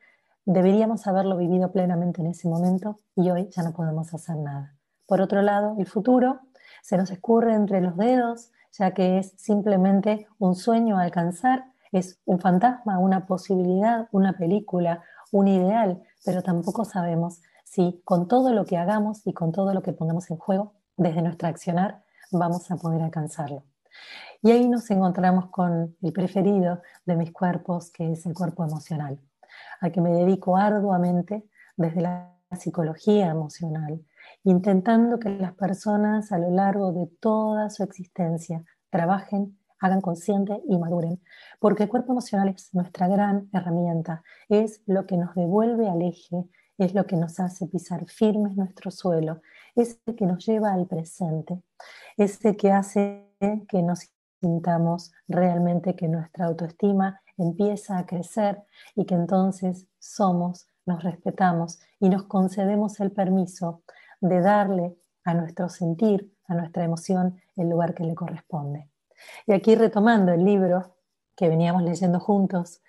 deberíamos 0.47 1.07
haberlo 1.07 1.37
vivido 1.37 1.71
plenamente 1.71 2.21
en 2.21 2.27
ese 2.27 2.49
momento 2.49 2.99
y 3.15 3.31
hoy 3.31 3.51
ya 3.53 3.63
no 3.63 3.73
podemos 3.75 4.13
hacer 4.13 4.37
nada. 4.37 4.75
Por 5.07 5.21
otro 5.21 5.43
lado, 5.43 5.77
el 5.79 5.87
futuro 5.87 6.41
se 6.83 6.97
nos 6.97 7.13
escurre 7.13 7.55
entre 7.55 7.81
los 7.83 7.97
dedos, 7.97 8.51
ya 8.77 8.91
que 8.95 9.19
es 9.19 9.33
simplemente 9.37 10.27
un 10.41 10.57
sueño 10.57 10.99
a 10.99 11.03
alcanzar, 11.05 11.72
es 11.93 12.19
un 12.25 12.41
fantasma, 12.41 12.99
una 12.99 13.27
posibilidad, 13.27 14.09
una 14.11 14.33
película, 14.33 15.05
un 15.31 15.49
ideal, 15.49 16.03
pero 16.25 16.43
tampoco 16.43 16.85
sabemos 16.85 17.43
si 17.65 18.03
con 18.05 18.29
todo 18.29 18.53
lo 18.53 18.65
que 18.65 18.77
hagamos 18.77 19.27
y 19.27 19.33
con 19.33 19.53
todo 19.53 19.73
lo 19.73 19.83
que 19.83 19.93
pongamos 19.93 20.31
en 20.31 20.37
juego 20.37 20.75
desde 20.97 21.23
nuestro 21.23 21.49
accionar 21.49 22.03
vamos 22.31 22.71
a 22.71 22.77
poder 22.77 23.03
alcanzarlo. 23.03 23.65
Y 24.43 24.51
ahí 24.51 24.69
nos 24.69 24.91
encontramos 24.91 25.47
con 25.51 25.97
el 26.03 26.13
preferido 26.13 26.83
de 27.07 27.17
mis 27.17 27.33
cuerpos, 27.33 27.91
que 27.91 28.13
es 28.13 28.27
el 28.27 28.35
cuerpo 28.35 28.65
emocional, 28.65 29.21
al 29.81 29.93
que 29.93 30.01
me 30.01 30.11
dedico 30.11 30.57
arduamente 30.57 31.45
desde 31.77 32.01
la 32.01 32.33
psicología 32.59 33.29
emocional, 33.29 34.05
intentando 34.45 35.19
que 35.19 35.31
las 35.31 35.53
personas 35.53 36.33
a 36.33 36.39
lo 36.39 36.51
largo 36.51 36.93
de 36.93 37.07
toda 37.21 37.71
su 37.71 37.83
existencia 37.83 38.65
trabajen, 38.91 39.59
hagan 39.83 40.01
consciente 40.01 40.63
y 40.69 40.79
maduren, 40.79 41.21
porque 41.59 41.83
el 41.83 41.89
cuerpo 41.89 42.13
emocional 42.13 42.49
es 42.49 42.73
nuestra 42.73 43.09
gran 43.09 43.49
herramienta, 43.53 44.23
es 44.49 44.81
lo 44.87 45.07
que 45.07 45.17
nos 45.17 45.35
devuelve 45.35 45.89
al 45.89 46.01
eje, 46.03 46.49
es 46.79 46.95
lo 46.95 47.05
que 47.05 47.17
nos 47.17 47.39
hace 47.41 47.67
pisar 47.67 48.07
firmes 48.07 48.57
nuestro 48.57 48.91
suelo, 48.91 49.43
es 49.75 50.01
el 50.07 50.15
que 50.15 50.25
nos 50.25 50.47
lleva 50.47 50.73
al 50.73 50.87
presente, 50.87 51.63
es 52.17 52.43
el 52.45 52.57
que 52.57 52.71
hace 52.71 53.29
que 53.69 53.83
nos 53.83 54.11
sintamos 54.41 55.13
realmente 55.29 55.97
que 55.97 56.09
nuestra 56.09 56.47
autoestima 56.47 57.21
empieza 57.37 57.99
a 57.99 58.07
crecer 58.07 58.63
y 58.95 59.05
que 59.05 59.15
entonces 59.15 59.87
somos, 59.99 60.69
nos 60.87 61.03
respetamos 61.03 61.81
y 61.99 62.09
nos 62.09 62.25
concedemos 62.25 63.01
el 63.01 63.11
permiso 63.11 63.83
de 64.21 64.41
darle 64.41 64.97
a 65.25 65.35
nuestro 65.35 65.69
sentir, 65.69 66.33
a 66.47 66.55
nuestra 66.55 66.85
emoción, 66.85 67.41
el 67.57 67.69
lugar 67.69 67.95
que 67.95 68.05
le 68.05 68.15
corresponde. 68.15 68.92
Y 69.47 69.53
aquí 69.53 69.75
retomando 69.75 70.33
el 70.33 70.45
libro 70.45 70.97
que 71.37 71.49
veníamos 71.49 71.83
leyendo 71.83 72.21
juntos, 72.21 72.83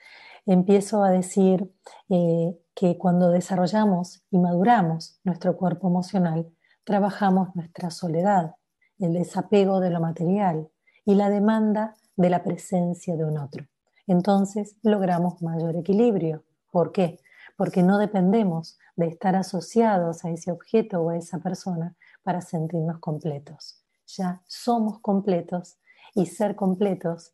empiezo 0.45 1.03
a 1.03 1.09
decir 1.09 1.73
eh, 2.09 2.57
que 2.75 2.97
cuando 2.97 3.29
desarrollamos 3.29 4.23
y 4.29 4.37
maduramos 4.37 5.19
nuestro 5.23 5.55
cuerpo 5.55 5.87
emocional, 5.87 6.51
trabajamos 6.83 7.55
nuestra 7.55 7.91
soledad, 7.91 8.55
el 8.99 9.13
desapego 9.13 9.79
de 9.79 9.89
lo 9.89 9.99
material 9.99 10.69
y 11.05 11.15
la 11.15 11.29
demanda 11.29 11.95
de 12.15 12.29
la 12.29 12.43
presencia 12.43 13.15
de 13.15 13.25
un 13.25 13.37
otro. 13.37 13.65
Entonces 14.07 14.75
logramos 14.83 15.41
mayor 15.41 15.75
equilibrio. 15.75 16.43
¿Por 16.71 16.91
qué? 16.91 17.19
Porque 17.55 17.83
no 17.83 17.97
dependemos 17.97 18.77
de 18.95 19.07
estar 19.07 19.35
asociados 19.35 20.25
a 20.25 20.29
ese 20.29 20.51
objeto 20.51 21.01
o 21.01 21.09
a 21.09 21.17
esa 21.17 21.39
persona 21.39 21.95
para 22.23 22.41
sentirnos 22.41 22.99
completos. 22.99 23.83
Ya 24.07 24.41
somos 24.45 24.99
completos 24.99 25.77
y 26.15 26.25
ser 26.27 26.55
completos, 26.55 27.33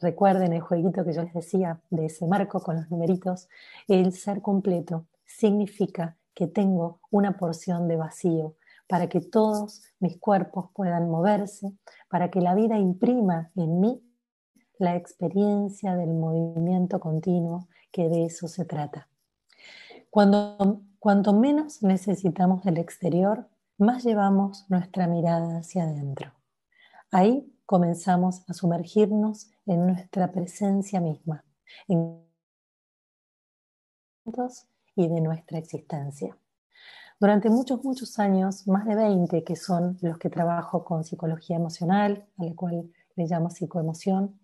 recuerden 0.00 0.52
el 0.52 0.60
jueguito 0.60 1.04
que 1.04 1.12
yo 1.12 1.22
les 1.22 1.34
decía 1.34 1.80
de 1.90 2.06
ese 2.06 2.26
marco 2.26 2.60
con 2.60 2.76
los 2.76 2.90
numeritos, 2.90 3.48
el 3.88 4.12
ser 4.12 4.42
completo 4.42 5.06
significa 5.24 6.16
que 6.34 6.46
tengo 6.46 7.00
una 7.10 7.36
porción 7.36 7.88
de 7.88 7.96
vacío 7.96 8.56
para 8.88 9.08
que 9.08 9.20
todos 9.20 9.82
mis 10.00 10.18
cuerpos 10.18 10.70
puedan 10.74 11.08
moverse, 11.08 11.72
para 12.08 12.30
que 12.30 12.40
la 12.40 12.54
vida 12.54 12.78
imprima 12.78 13.50
en 13.56 13.80
mí 13.80 14.02
la 14.78 14.96
experiencia 14.96 15.94
del 15.94 16.10
movimiento 16.10 16.98
continuo, 16.98 17.68
que 17.90 18.08
de 18.08 18.24
eso 18.26 18.48
se 18.48 18.64
trata. 18.64 19.08
Cuando, 20.10 20.82
cuanto 20.98 21.32
menos 21.32 21.82
necesitamos 21.82 22.64
del 22.64 22.78
exterior, 22.78 23.48
más 23.78 24.04
llevamos 24.04 24.66
nuestra 24.68 25.06
mirada 25.06 25.58
hacia 25.58 25.84
adentro. 25.84 26.32
Ahí 27.10 27.51
comenzamos 27.66 28.42
a 28.48 28.54
sumergirnos 28.54 29.50
en 29.66 29.86
nuestra 29.86 30.32
presencia 30.32 31.00
misma, 31.00 31.44
en 31.88 32.22
y 34.94 35.08
de 35.08 35.20
nuestra 35.20 35.58
existencia. 35.58 36.36
Durante 37.18 37.50
muchos, 37.50 37.84
muchos 37.84 38.18
años, 38.18 38.66
más 38.66 38.84
de 38.84 38.94
20, 38.94 39.44
que 39.44 39.56
son 39.56 39.96
los 40.00 40.18
que 40.18 40.28
trabajo 40.28 40.84
con 40.84 41.04
psicología 41.04 41.56
emocional, 41.56 42.26
a 42.36 42.44
la 42.44 42.54
cual 42.54 42.90
le 43.16 43.26
llamo 43.26 43.50
psicoemoción, 43.50 44.40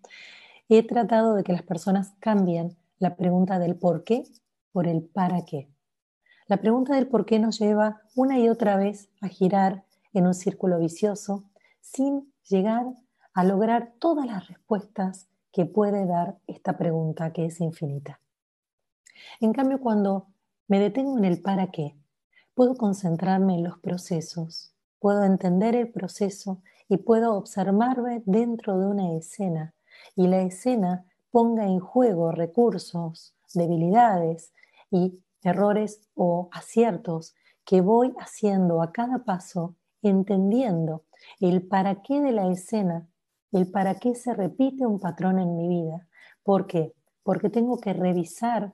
he 0.69 0.85
tratado 0.85 1.35
de 1.35 1.43
que 1.43 1.53
las 1.53 1.63
personas 1.63 2.13
cambien 2.19 2.77
la 2.99 3.15
pregunta 3.15 3.59
del 3.59 3.75
por 3.75 4.03
qué 4.03 4.23
por 4.71 4.87
el 4.87 5.03
para 5.03 5.45
qué. 5.45 5.69
La 6.47 6.57
pregunta 6.57 6.95
del 6.95 7.07
por 7.07 7.25
qué 7.25 7.39
nos 7.39 7.59
lleva 7.59 8.01
una 8.15 8.39
y 8.39 8.49
otra 8.49 8.75
vez 8.75 9.09
a 9.21 9.27
girar 9.27 9.83
en 10.13 10.27
un 10.27 10.33
círculo 10.33 10.79
vicioso 10.79 11.43
sin 11.81 12.33
llegar 12.47 12.85
a 13.39 13.45
lograr 13.45 13.93
todas 13.99 14.25
las 14.25 14.49
respuestas 14.49 15.29
que 15.53 15.65
puede 15.65 16.05
dar 16.05 16.39
esta 16.45 16.77
pregunta 16.77 17.31
que 17.31 17.45
es 17.45 17.61
infinita. 17.61 18.19
En 19.39 19.53
cambio, 19.53 19.79
cuando 19.79 20.27
me 20.67 20.77
detengo 20.77 21.17
en 21.17 21.23
el 21.23 21.41
para 21.41 21.71
qué, 21.71 21.95
puedo 22.53 22.75
concentrarme 22.75 23.55
en 23.55 23.63
los 23.63 23.79
procesos, 23.79 24.73
puedo 24.99 25.23
entender 25.23 25.73
el 25.73 25.89
proceso 25.89 26.61
y 26.89 26.97
puedo 26.97 27.33
observarme 27.35 28.23
dentro 28.25 28.77
de 28.77 28.87
una 28.87 29.13
escena 29.13 29.73
y 30.17 30.27
la 30.27 30.41
escena 30.41 31.05
ponga 31.31 31.63
en 31.63 31.79
juego 31.79 32.33
recursos, 32.33 33.33
debilidades 33.53 34.51
y 34.91 35.17
errores 35.43 36.01
o 36.13 36.49
aciertos 36.51 37.35
que 37.63 37.79
voy 37.79 38.13
haciendo 38.19 38.81
a 38.81 38.91
cada 38.91 39.19
paso, 39.19 39.75
entendiendo 40.01 41.05
el 41.39 41.65
para 41.65 42.01
qué 42.01 42.19
de 42.19 42.33
la 42.33 42.51
escena 42.51 43.07
el 43.51 43.69
para 43.69 43.95
qué 43.95 44.15
se 44.15 44.33
repite 44.33 44.85
un 44.85 44.99
patrón 44.99 45.39
en 45.39 45.55
mi 45.55 45.67
vida. 45.67 46.07
¿Por 46.43 46.67
qué? 46.67 46.93
Porque 47.23 47.49
tengo 47.49 47.79
que 47.79 47.93
revisar 47.93 48.73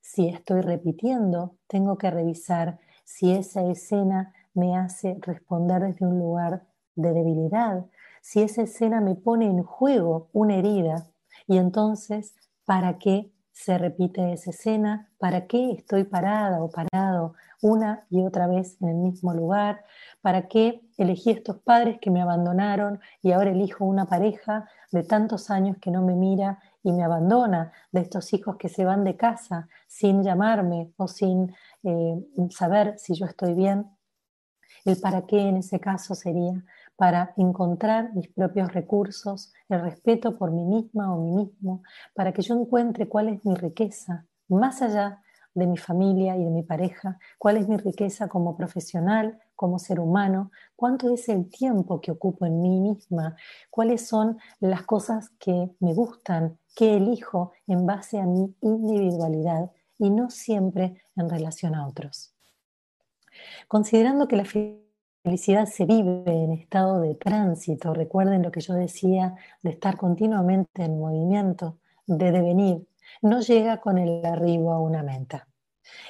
si 0.00 0.28
estoy 0.28 0.60
repitiendo, 0.60 1.56
tengo 1.66 1.96
que 1.96 2.10
revisar 2.10 2.78
si 3.04 3.32
esa 3.32 3.62
escena 3.70 4.32
me 4.52 4.76
hace 4.76 5.16
responder 5.20 5.82
desde 5.82 6.06
un 6.06 6.18
lugar 6.18 6.66
de 6.94 7.12
debilidad, 7.12 7.86
si 8.20 8.42
esa 8.42 8.62
escena 8.62 9.00
me 9.00 9.14
pone 9.14 9.46
en 9.46 9.62
juego 9.62 10.28
una 10.32 10.56
herida 10.56 11.08
y 11.46 11.58
entonces, 11.58 12.34
¿para 12.64 12.98
qué 12.98 13.33
se 13.54 13.78
repite 13.78 14.32
esa 14.32 14.50
escena? 14.50 15.08
¿Para 15.16 15.46
qué 15.46 15.70
estoy 15.70 16.04
parada 16.04 16.62
o 16.62 16.70
parado 16.70 17.34
una 17.62 18.04
y 18.10 18.22
otra 18.26 18.46
vez 18.46 18.76
en 18.82 18.88
el 18.88 18.96
mismo 18.96 19.32
lugar? 19.32 19.84
¿Para 20.20 20.48
qué 20.48 20.82
elegí 20.98 21.30
estos 21.30 21.58
padres 21.60 21.98
que 22.00 22.10
me 22.10 22.20
abandonaron 22.20 23.00
y 23.22 23.30
ahora 23.30 23.52
elijo 23.52 23.84
una 23.84 24.06
pareja 24.06 24.68
de 24.90 25.04
tantos 25.04 25.50
años 25.50 25.76
que 25.80 25.92
no 25.92 26.02
me 26.02 26.16
mira 26.16 26.58
y 26.82 26.92
me 26.92 27.04
abandona? 27.04 27.72
De 27.92 28.00
estos 28.00 28.32
hijos 28.34 28.56
que 28.56 28.68
se 28.68 28.84
van 28.84 29.04
de 29.04 29.16
casa 29.16 29.68
sin 29.86 30.22
llamarme 30.24 30.92
o 30.96 31.06
sin 31.06 31.54
eh, 31.84 32.26
saber 32.50 32.98
si 32.98 33.14
yo 33.14 33.24
estoy 33.24 33.54
bien. 33.54 33.86
El 34.84 35.00
para 35.00 35.22
qué 35.22 35.40
en 35.40 35.58
ese 35.58 35.78
caso 35.78 36.14
sería 36.14 36.62
para 36.96 37.34
encontrar 37.36 38.14
mis 38.14 38.28
propios 38.28 38.72
recursos, 38.72 39.52
el 39.68 39.80
respeto 39.80 40.36
por 40.36 40.50
mí 40.52 40.64
misma 40.64 41.14
o 41.14 41.20
mí 41.20 41.44
mismo, 41.44 41.82
para 42.14 42.32
que 42.32 42.42
yo 42.42 42.54
encuentre 42.54 43.08
cuál 43.08 43.28
es 43.28 43.44
mi 43.44 43.54
riqueza, 43.54 44.26
más 44.48 44.82
allá 44.82 45.20
de 45.54 45.66
mi 45.66 45.76
familia 45.76 46.36
y 46.36 46.44
de 46.44 46.50
mi 46.50 46.62
pareja, 46.62 47.18
cuál 47.38 47.56
es 47.56 47.68
mi 47.68 47.76
riqueza 47.76 48.28
como 48.28 48.56
profesional, 48.56 49.38
como 49.54 49.78
ser 49.78 50.00
humano, 50.00 50.50
cuánto 50.74 51.12
es 51.12 51.28
el 51.28 51.48
tiempo 51.48 52.00
que 52.00 52.10
ocupo 52.10 52.44
en 52.44 52.60
mí 52.60 52.80
misma, 52.80 53.36
cuáles 53.70 54.06
son 54.06 54.38
las 54.60 54.82
cosas 54.82 55.30
que 55.38 55.70
me 55.78 55.94
gustan, 55.94 56.58
que 56.74 56.96
elijo 56.96 57.52
en 57.68 57.86
base 57.86 58.18
a 58.18 58.26
mi 58.26 58.54
individualidad 58.60 59.70
y 59.98 60.10
no 60.10 60.28
siempre 60.28 61.02
en 61.16 61.30
relación 61.30 61.74
a 61.76 61.86
otros. 61.86 62.34
Considerando 63.68 64.26
que 64.26 64.36
la 64.36 64.44
felicidad 65.24 65.64
se 65.64 65.86
vive 65.86 66.22
en 66.26 66.52
estado 66.52 67.00
de 67.00 67.14
tránsito, 67.14 67.94
recuerden 67.94 68.42
lo 68.42 68.52
que 68.52 68.60
yo 68.60 68.74
decía 68.74 69.34
de 69.62 69.70
estar 69.70 69.96
continuamente 69.96 70.84
en 70.84 70.98
movimiento, 70.98 71.78
de 72.06 72.30
devenir, 72.30 72.86
no 73.22 73.40
llega 73.40 73.80
con 73.80 73.96
el 73.96 74.24
arribo 74.26 74.72
a 74.72 74.80
una 74.80 75.02
meta. 75.02 75.48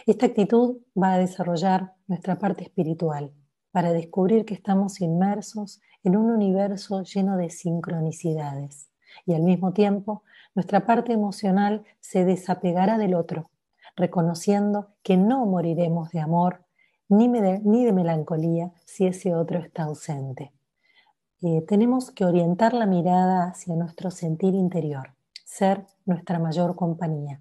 Esta 0.04 0.26
actitud 0.26 0.78
va 1.00 1.12
a 1.12 1.18
desarrollar 1.18 1.94
nuestra 2.08 2.40
parte 2.40 2.64
espiritual 2.64 3.30
para 3.70 3.92
descubrir 3.92 4.44
que 4.44 4.54
estamos 4.54 5.00
inmersos 5.00 5.80
en 6.02 6.16
un 6.16 6.32
universo 6.32 7.04
lleno 7.04 7.36
de 7.36 7.50
sincronicidades, 7.50 8.90
y 9.26 9.34
al 9.34 9.42
mismo 9.42 9.72
tiempo 9.72 10.24
nuestra 10.56 10.86
parte 10.86 11.12
emocional 11.12 11.84
se 12.00 12.24
desapegará 12.24 12.98
del 12.98 13.14
otro, 13.14 13.48
reconociendo 13.94 14.88
que 15.04 15.16
no 15.16 15.46
moriremos 15.46 16.10
de 16.10 16.18
amor 16.18 16.63
ni 17.16 17.28
de, 17.28 17.92
melancolía 17.92 18.72
si 18.84 19.06
ese 19.06 19.34
otro 19.34 19.58
está 19.58 19.84
ausente. 19.84 20.52
Eh, 21.42 21.62
tenemos 21.66 22.10
que 22.10 22.24
orientar 22.24 22.74
la 22.74 22.86
mirada 22.86 23.48
hacia 23.48 23.76
nuestro 23.76 24.10
sentir 24.10 24.54
interior, 24.54 25.14
ser 25.44 25.86
nuestra 26.06 26.38
mayor 26.38 26.74
compañía, 26.74 27.40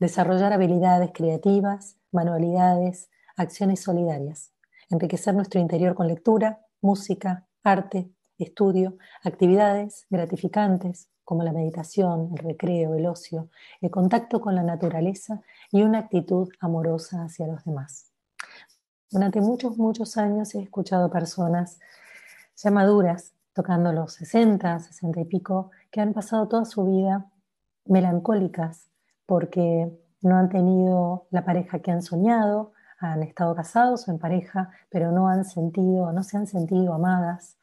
desarrollar 0.00 0.52
habilidades 0.52 1.10
creativas, 1.12 1.96
manualidades, 2.12 3.08
acciones 3.36 3.80
solidarias, 3.80 4.52
enriquecer 4.90 5.34
nuestro 5.34 5.60
interior 5.60 5.94
con 5.94 6.08
lectura, 6.08 6.60
música, 6.80 7.46
arte, 7.62 8.10
estudio, 8.38 8.96
actividades 9.22 10.06
gratificantes 10.10 11.08
como 11.24 11.42
la 11.42 11.52
meditación, 11.52 12.30
el 12.32 12.38
recreo, 12.38 12.94
el 12.94 13.06
ocio, 13.06 13.48
el 13.80 13.90
contacto 13.90 14.40
con 14.40 14.54
la 14.54 14.62
naturaleza 14.62 15.42
y 15.72 15.82
una 15.82 15.98
actitud 15.98 16.48
amorosa 16.60 17.24
hacia 17.24 17.46
los 17.46 17.64
demás. 17.64 18.12
Durante 19.10 19.40
muchos, 19.40 19.78
muchos 19.78 20.16
años 20.16 20.54
he 20.54 20.62
escuchado 20.62 21.10
personas 21.10 21.78
ya 22.56 22.70
maduras, 22.70 23.34
tocando 23.52 23.92
los 23.92 24.14
60, 24.14 24.80
60 24.80 25.20
y 25.20 25.24
pico, 25.26 25.70
que 25.90 26.00
han 26.00 26.12
pasado 26.12 26.48
toda 26.48 26.64
su 26.64 26.84
vida 26.84 27.30
melancólicas 27.84 28.90
porque 29.24 29.90
no 30.22 30.36
han 30.36 30.48
tenido 30.48 31.26
la 31.30 31.44
pareja 31.44 31.78
que 31.80 31.90
han 31.90 32.02
soñado, 32.02 32.72
han 32.98 33.22
estado 33.22 33.54
casados 33.54 34.08
o 34.08 34.10
en 34.10 34.18
pareja, 34.18 34.70
pero 34.90 35.12
no 35.12 35.28
han 35.28 35.44
sentido, 35.44 36.12
no 36.12 36.22
se 36.22 36.36
han 36.36 36.46
sentido 36.46 36.94
amadas. 36.94 37.58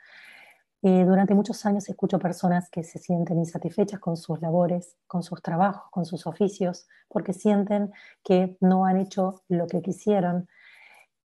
Eh, 0.82 1.06
durante 1.06 1.34
muchos 1.34 1.66
años 1.66 1.88
escucho 1.90 2.20
personas 2.20 2.70
que 2.70 2.84
se 2.84 3.00
sienten 3.00 3.40
insatisfechas 3.40 4.00
con 4.00 4.18
sus 4.18 4.42
labores, 4.42 4.98
con 5.08 5.24
sus 5.24 5.42
trabajos, 5.42 5.90
con 5.92 6.06
sus 6.06 6.28
oficios, 6.28 6.88
porque 7.08 7.34
sienten 7.34 7.92
que 8.24 8.58
no 8.60 8.86
han 8.86 8.98
hecho 8.98 9.44
lo 9.48 9.68
que 9.68 9.82
quisieron, 9.82 10.48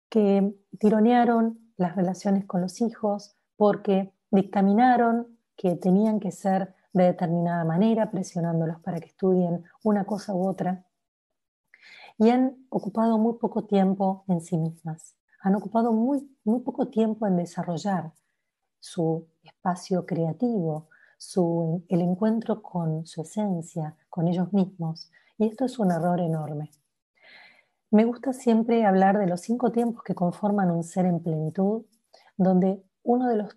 que 0.09 0.55
tironearon 0.79 1.73
las 1.77 1.97
relaciones 1.97 2.45
con 2.47 2.61
los 2.61 2.81
hijos, 2.81 3.37
porque 3.57 4.13
dictaminaron 4.31 5.39
que 5.57 5.77
tenían 5.77 6.21
que 6.21 6.33
ser 6.33 6.75
de 6.93 7.05
determinada 7.05 7.65
manera, 7.65 8.11
presionándolos 8.11 8.81
para 8.81 9.01
que 9.01 9.09
estudien 9.09 9.65
una 9.83 10.05
cosa 10.05 10.35
u 10.35 10.47
otra, 10.47 10.87
y 12.19 12.31
han 12.31 12.67
ocupado 12.71 13.19
muy 13.19 13.35
poco 13.39 13.65
tiempo 13.65 14.25
en 14.29 14.41
sí 14.41 14.57
mismas, 14.57 15.17
han 15.41 15.55
ocupado 15.55 15.93
muy, 15.93 16.29
muy 16.45 16.61
poco 16.61 16.89
tiempo 16.89 17.27
en 17.27 17.37
desarrollar 17.37 18.13
su 18.81 19.29
espacio 19.43 20.05
creativo, 20.07 20.89
su, 21.17 21.85
el 21.89 22.01
encuentro 22.01 22.63
con 22.63 23.07
su 23.07 23.23
esencia, 23.23 23.97
con 24.09 24.29
ellos 24.29 24.53
mismos, 24.53 25.11
y 25.37 25.47
esto 25.47 25.65
es 25.65 25.79
un 25.79 25.93
error 25.93 26.21
enorme. 26.21 26.71
Me 27.91 28.05
gusta 28.05 28.35
siempre 28.35 28.85
hablar 28.85 29.19
de 29.19 29.27
los 29.27 29.41
cinco 29.41 29.73
tiempos 29.73 30.03
que 30.03 30.15
conforman 30.15 30.71
un 30.71 30.85
ser 30.85 31.07
en 31.07 31.23
plenitud, 31.23 31.87
donde 32.37 32.85
uno 33.03 33.29
de 33.29 33.37
los 33.37 33.57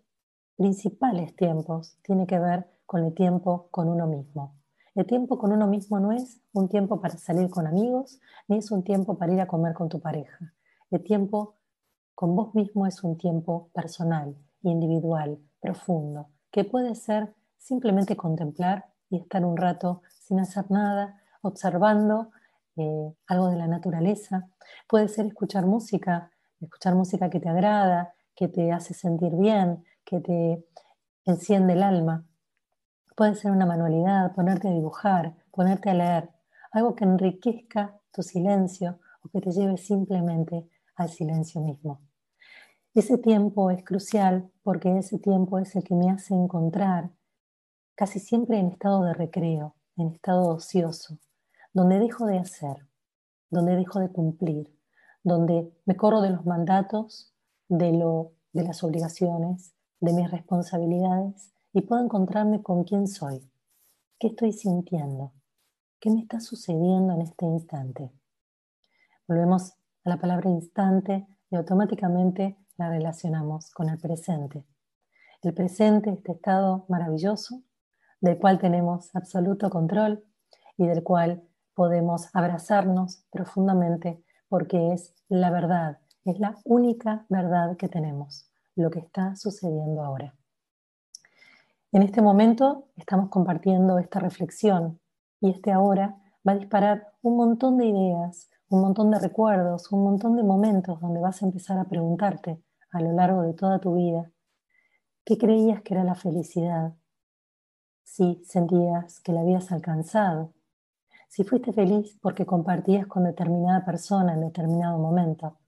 principales 0.56 1.36
tiempos 1.36 1.98
tiene 2.02 2.26
que 2.26 2.40
ver 2.40 2.66
con 2.86 3.04
el 3.04 3.14
tiempo 3.14 3.68
con 3.72 3.90
uno 3.90 4.08
mismo. 4.08 4.56
El 4.96 5.06
tiempo 5.06 5.38
con 5.38 5.52
uno 5.52 5.68
mismo 5.68 6.00
no 6.00 6.14
es 6.14 6.40
un 6.54 6.70
tiempo 6.70 7.02
para 7.02 7.18
salir 7.18 7.50
con 7.50 7.68
amigos, 7.68 8.22
ni 8.48 8.60
es 8.60 8.72
un 8.72 8.86
tiempo 8.86 9.18
para 9.18 9.34
ir 9.34 9.42
a 9.42 9.48
comer 9.48 9.74
con 9.74 9.90
tu 9.90 10.00
pareja. 10.00 10.54
El 10.92 11.04
tiempo 11.04 11.58
con 12.16 12.34
vos 12.34 12.56
mismo 12.56 12.88
es 12.88 13.04
un 13.04 13.18
tiempo 13.18 13.70
personal, 13.74 14.38
individual, 14.62 15.40
profundo, 15.60 16.30
que 16.52 16.64
puede 16.64 16.96
ser 16.96 17.36
simplemente 17.58 18.16
contemplar 18.16 18.94
y 19.10 19.18
estar 19.18 19.44
un 19.44 19.58
rato 19.58 20.04
sin 20.22 20.40
hacer 20.40 20.72
nada, 20.72 21.22
observando 21.42 22.32
eh, 22.82 23.16
algo 23.28 23.50
de 23.50 23.58
la 23.58 23.68
naturaleza. 23.68 24.50
Puede 24.88 25.08
ser 25.08 25.26
escuchar 25.26 25.66
música, 25.66 26.32
escuchar 26.60 26.96
música 26.96 27.30
que 27.30 27.40
te 27.40 27.50
agrada, 27.50 28.14
que 28.36 28.48
te 28.48 28.72
hace 28.72 28.94
sentir 28.94 29.36
bien, 29.36 29.84
que 30.04 30.20
te 30.20 30.66
enciende 31.26 31.74
el 31.74 31.84
alma. 31.84 32.26
Puede 33.16 33.36
ser 33.36 33.52
una 33.52 33.66
manualidad, 33.66 34.34
ponerte 34.34 34.68
a 34.68 34.72
dibujar, 34.72 35.36
ponerte 35.52 35.90
a 35.90 35.94
leer, 35.94 36.30
algo 36.72 36.96
que 36.96 37.04
enriquezca 37.04 38.00
tu 38.12 38.24
silencio 38.24 39.00
o 39.24 39.30
que 39.30 39.42
te 39.42 39.52
lleve 39.52 39.78
simplemente 39.78 40.68
al 40.96 41.10
silencio 41.10 41.62
mismo. 41.62 42.02
Ese 42.94 43.18
tiempo 43.18 43.72
es 43.72 43.84
crucial 43.84 44.52
porque 44.64 44.98
ese 44.98 45.18
tiempo 45.18 45.60
es 45.60 45.76
el 45.76 45.84
que 45.84 45.96
me 45.96 46.10
hace 46.12 46.34
encontrar 46.34 47.12
casi 47.96 48.20
siempre 48.20 48.58
en 48.60 48.68
estado 48.68 49.04
de 49.04 49.14
recreo, 49.14 49.76
en 49.96 50.08
estado 50.08 50.50
ocioso, 50.50 51.18
donde 51.74 52.00
dejo 52.00 52.26
de 52.26 52.40
hacer, 52.40 52.88
donde 53.50 53.76
dejo 53.76 54.00
de 54.00 54.10
cumplir, 54.10 54.78
donde 55.24 55.72
me 55.86 55.96
corro 55.96 56.22
de 56.22 56.32
los 56.32 56.46
mandatos, 56.46 57.34
de, 57.68 57.94
lo, 57.94 58.34
de 58.54 58.64
las 58.64 58.84
obligaciones, 58.84 59.74
de 60.00 60.14
mis 60.14 60.30
responsabilidades 60.30 61.54
y 61.74 61.82
puedo 61.82 62.04
encontrarme 62.04 62.62
con 62.62 62.84
quién 62.84 63.08
soy, 63.08 63.50
qué 64.20 64.28
estoy 64.28 64.52
sintiendo, 64.52 65.34
qué 66.00 66.10
me 66.10 66.22
está 66.22 66.40
sucediendo 66.40 67.14
en 67.14 67.22
este 67.22 67.46
instante. 67.46 68.12
Volvemos 69.28 69.74
a 70.04 70.10
la 70.10 70.18
palabra 70.18 70.50
instante 70.50 71.28
y 71.50 71.56
automáticamente 71.56 72.58
la 72.78 72.90
relacionamos 72.90 73.72
con 73.72 73.90
el 73.90 74.00
presente. 74.00 74.66
El 75.44 75.54
presente, 75.54 76.12
este 76.12 76.34
estado 76.34 76.86
maravilloso, 76.90 77.64
del 78.20 78.38
cual 78.38 78.60
tenemos 78.60 79.16
absoluto 79.16 79.70
control 79.70 80.24
y 80.78 80.88
del 80.88 81.04
cual 81.04 81.44
podemos 81.82 82.30
abrazarnos 82.36 83.24
profundamente 83.32 84.24
porque 84.50 84.94
es 84.94 85.16
la 85.30 85.50
verdad, 85.50 85.98
es 86.26 86.40
la 86.40 86.60
única 86.64 87.26
verdad 87.28 87.76
que 87.76 87.90
tenemos, 87.90 88.52
lo 88.76 88.92
que 88.92 89.00
está 89.00 89.36
sucediendo 89.36 90.04
ahora. 90.04 90.36
En 91.92 92.04
este 92.04 92.22
momento 92.22 92.90
estamos 92.98 93.30
compartiendo 93.30 93.98
esta 93.98 94.20
reflexión 94.20 95.00
y 95.40 95.50
este 95.50 95.72
ahora 95.72 96.22
va 96.48 96.52
a 96.52 96.58
disparar 96.58 97.14
un 97.24 97.38
montón 97.38 97.80
de 97.80 97.88
ideas, 97.88 98.52
un 98.70 98.82
montón 98.82 99.10
de 99.10 99.18
recuerdos, 99.18 99.92
un 99.92 100.04
montón 100.04 100.36
de 100.36 100.44
momentos 100.44 101.02
donde 101.02 101.20
vas 101.20 101.42
a 101.42 101.48
empezar 101.48 101.80
a 101.80 101.86
preguntarte 101.86 102.62
a 102.92 103.02
lo 103.02 103.12
largo 103.12 103.42
de 103.42 103.56
toda 103.56 103.80
tu 103.80 103.96
vida, 103.96 104.32
¿qué 105.26 105.36
creías 105.36 105.82
que 105.82 105.96
era 105.96 106.04
la 106.04 106.14
felicidad? 106.14 106.94
Si 108.04 108.40
sentías 108.46 109.20
que 109.22 109.34
la 109.34 109.42
habías 109.42 109.72
alcanzado, 109.72 110.54
si 111.32 111.46
fuiste 111.46 111.72
feliz 111.72 112.20
porque 112.22 112.46
compartías 112.46 113.08
con 113.08 113.24
determinada 113.24 113.86
persona 113.86 114.34
en 114.34 114.42
determinado 114.42 115.00
momento, 115.00 115.60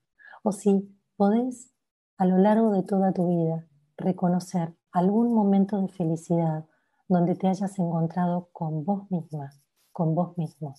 o 0.44 0.52
si 0.52 0.94
podés 1.16 1.72
a 2.18 2.26
lo 2.26 2.38
largo 2.38 2.72
de 2.72 2.84
toda 2.84 3.14
tu 3.14 3.30
vida 3.30 3.66
reconocer 3.96 4.76
algún 4.92 5.34
momento 5.34 5.82
de 5.82 5.88
felicidad 5.88 6.66
donde 7.08 7.36
te 7.36 7.48
hayas 7.48 7.80
encontrado 7.80 8.50
con 8.52 8.84
vos 8.84 9.10
misma, 9.10 9.52
con 9.94 10.14
vos 10.14 10.38
mismo. 10.38 10.76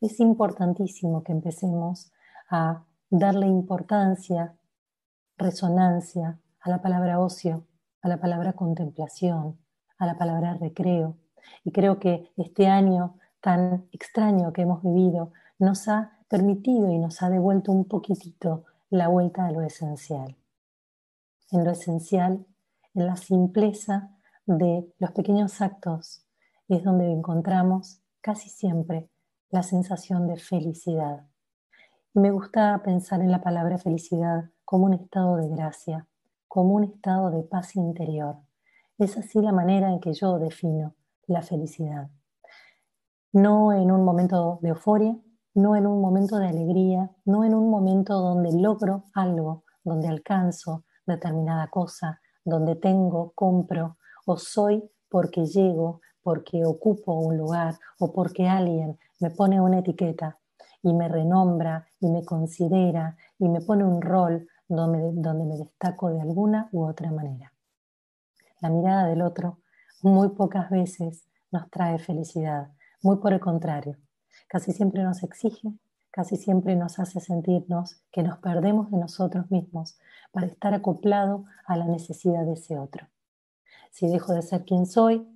Es 0.00 0.20
importantísimo 0.20 1.24
que 1.24 1.32
empecemos 1.32 2.12
a 2.50 2.84
darle 3.10 3.48
importancia, 3.48 4.54
resonancia 5.36 6.38
a 6.60 6.70
la 6.70 6.80
palabra 6.80 7.18
ocio, 7.18 7.66
a 8.00 8.08
la 8.08 8.20
palabra 8.20 8.52
contemplación, 8.52 9.58
a 9.98 10.06
la 10.06 10.16
palabra 10.16 10.54
recreo. 10.54 11.16
Y 11.64 11.72
creo 11.72 11.98
que 11.98 12.30
este 12.36 12.68
año 12.68 13.16
tan 13.40 13.88
extraño 13.92 14.52
que 14.52 14.62
hemos 14.62 14.82
vivido 14.82 15.32
nos 15.58 15.88
ha 15.88 16.18
permitido 16.28 16.90
y 16.90 16.98
nos 16.98 17.22
ha 17.22 17.30
devuelto 17.30 17.72
un 17.72 17.86
poquitito 17.86 18.64
la 18.90 19.08
vuelta 19.08 19.46
a 19.46 19.50
lo 19.50 19.62
esencial. 19.62 20.36
En 21.50 21.64
lo 21.64 21.70
esencial, 21.70 22.46
en 22.94 23.06
la 23.06 23.16
simpleza 23.16 24.16
de 24.46 24.92
los 24.98 25.10
pequeños 25.12 25.60
actos, 25.60 26.24
es 26.68 26.84
donde 26.84 27.10
encontramos 27.10 28.00
casi 28.20 28.48
siempre 28.48 29.10
la 29.50 29.62
sensación 29.62 30.26
de 30.28 30.36
felicidad. 30.36 31.26
Y 32.14 32.20
me 32.20 32.30
gusta 32.30 32.80
pensar 32.84 33.20
en 33.20 33.30
la 33.30 33.40
palabra 33.40 33.78
felicidad 33.78 34.50
como 34.64 34.86
un 34.86 34.94
estado 34.94 35.36
de 35.36 35.48
gracia, 35.48 36.06
como 36.46 36.74
un 36.74 36.84
estado 36.84 37.30
de 37.30 37.42
paz 37.42 37.76
interior. 37.76 38.36
Es 38.98 39.16
así 39.16 39.40
la 39.40 39.52
manera 39.52 39.90
en 39.90 40.00
que 40.00 40.12
yo 40.12 40.38
defino 40.38 40.94
la 41.26 41.42
felicidad 41.42 42.10
no 43.32 43.72
en 43.72 43.90
un 43.90 44.04
momento 44.04 44.58
de 44.62 44.70
euforia, 44.70 45.16
no 45.54 45.76
en 45.76 45.86
un 45.86 46.00
momento 46.00 46.36
de 46.38 46.48
alegría, 46.48 47.10
no 47.24 47.44
en 47.44 47.54
un 47.54 47.70
momento 47.70 48.14
donde 48.20 48.52
logro 48.52 49.04
algo, 49.14 49.64
donde 49.84 50.08
alcanzo 50.08 50.84
determinada 51.06 51.68
cosa, 51.68 52.20
donde 52.44 52.76
tengo, 52.76 53.32
compro 53.34 53.96
o 54.26 54.36
soy 54.36 54.88
porque 55.08 55.46
llego, 55.46 56.00
porque 56.22 56.64
ocupo 56.64 57.14
un 57.14 57.36
lugar 57.36 57.78
o 57.98 58.12
porque 58.12 58.48
alguien 58.48 58.98
me 59.20 59.30
pone 59.30 59.60
una 59.60 59.78
etiqueta 59.78 60.38
y 60.82 60.92
me 60.92 61.08
renombra 61.08 61.86
y 62.00 62.10
me 62.10 62.24
considera 62.24 63.16
y 63.38 63.48
me 63.48 63.60
pone 63.60 63.84
un 63.84 64.00
rol 64.00 64.46
donde, 64.68 65.44
me 65.44 65.56
destaco 65.56 66.10
de 66.10 66.20
alguna 66.20 66.68
u 66.72 66.84
otra 66.84 67.10
manera. 67.10 67.52
La 68.60 68.70
mirada 68.70 69.06
del 69.06 69.22
otro 69.22 69.58
muy 70.02 70.28
pocas 70.30 70.70
veces 70.70 71.24
nos 71.50 71.68
trae 71.70 71.98
felicidad, 71.98 72.70
muy 73.02 73.16
por 73.16 73.32
el 73.32 73.40
contrario. 73.40 73.96
Casi 74.48 74.72
siempre 74.72 75.02
nos 75.02 75.22
exige, 75.22 75.72
casi 76.10 76.36
siempre 76.36 76.76
nos 76.76 76.98
hace 76.98 77.20
sentirnos 77.20 78.02
que 78.10 78.22
nos 78.22 78.38
perdemos 78.38 78.90
de 78.90 78.98
nosotros 78.98 79.50
mismos 79.50 79.98
para 80.32 80.46
estar 80.46 80.74
acoplado 80.74 81.44
a 81.66 81.76
la 81.76 81.86
necesidad 81.86 82.44
de 82.44 82.54
ese 82.54 82.78
otro. 82.78 83.08
Si 83.90 84.08
dejo 84.08 84.32
de 84.32 84.42
ser 84.42 84.64
quien 84.64 84.86
soy, 84.86 85.26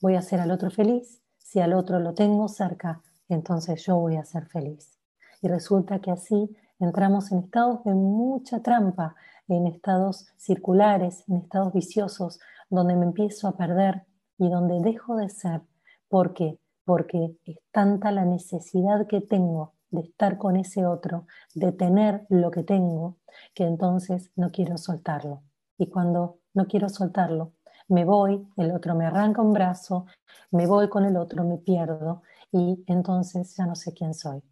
voy 0.00 0.14
a 0.16 0.20
hacer 0.20 0.40
al 0.40 0.50
otro 0.50 0.70
feliz. 0.70 1.20
Si 1.38 1.60
al 1.60 1.72
otro 1.72 2.00
lo 2.00 2.14
tengo 2.14 2.48
cerca, 2.48 3.02
entonces 3.28 3.84
yo 3.84 3.96
voy 3.96 4.16
a 4.16 4.24
ser 4.24 4.46
feliz. 4.46 4.98
Y 5.40 5.48
resulta 5.48 6.00
que 6.00 6.10
así 6.10 6.56
entramos 6.78 7.32
en 7.32 7.38
estados 7.38 7.84
de 7.84 7.94
mucha 7.94 8.60
trampa, 8.60 9.14
en 9.48 9.66
estados 9.66 10.26
circulares, 10.36 11.24
en 11.28 11.36
estados 11.36 11.72
viciosos, 11.72 12.40
donde 12.70 12.96
me 12.96 13.04
empiezo 13.04 13.48
a 13.48 13.56
perder 13.56 14.06
y 14.38 14.48
donde 14.48 14.80
dejo 14.80 15.16
de 15.16 15.28
ser. 15.28 15.62
¿Por 16.08 16.34
qué? 16.34 16.58
Porque 16.84 17.36
es 17.44 17.58
tanta 17.70 18.10
la 18.12 18.24
necesidad 18.24 19.06
que 19.06 19.20
tengo 19.20 19.74
de 19.90 20.02
estar 20.02 20.38
con 20.38 20.56
ese 20.56 20.86
otro, 20.86 21.26
de 21.54 21.72
tener 21.72 22.26
lo 22.28 22.50
que 22.50 22.62
tengo, 22.62 23.16
que 23.54 23.64
entonces 23.64 24.30
no 24.36 24.50
quiero 24.50 24.76
soltarlo. 24.76 25.42
Y 25.78 25.88
cuando 25.88 26.38
no 26.52 26.66
quiero 26.66 26.88
soltarlo, 26.88 27.52
me 27.88 28.04
voy, 28.04 28.46
el 28.56 28.72
otro 28.72 28.94
me 28.94 29.06
arranca 29.06 29.42
un 29.42 29.52
brazo, 29.52 30.06
me 30.50 30.66
voy 30.66 30.88
con 30.88 31.04
el 31.04 31.16
otro, 31.16 31.44
me 31.44 31.58
pierdo 31.58 32.22
y 32.50 32.82
entonces 32.86 33.54
ya 33.56 33.66
no 33.66 33.74
sé 33.74 33.92
quién 33.92 34.14
soy. 34.14 34.42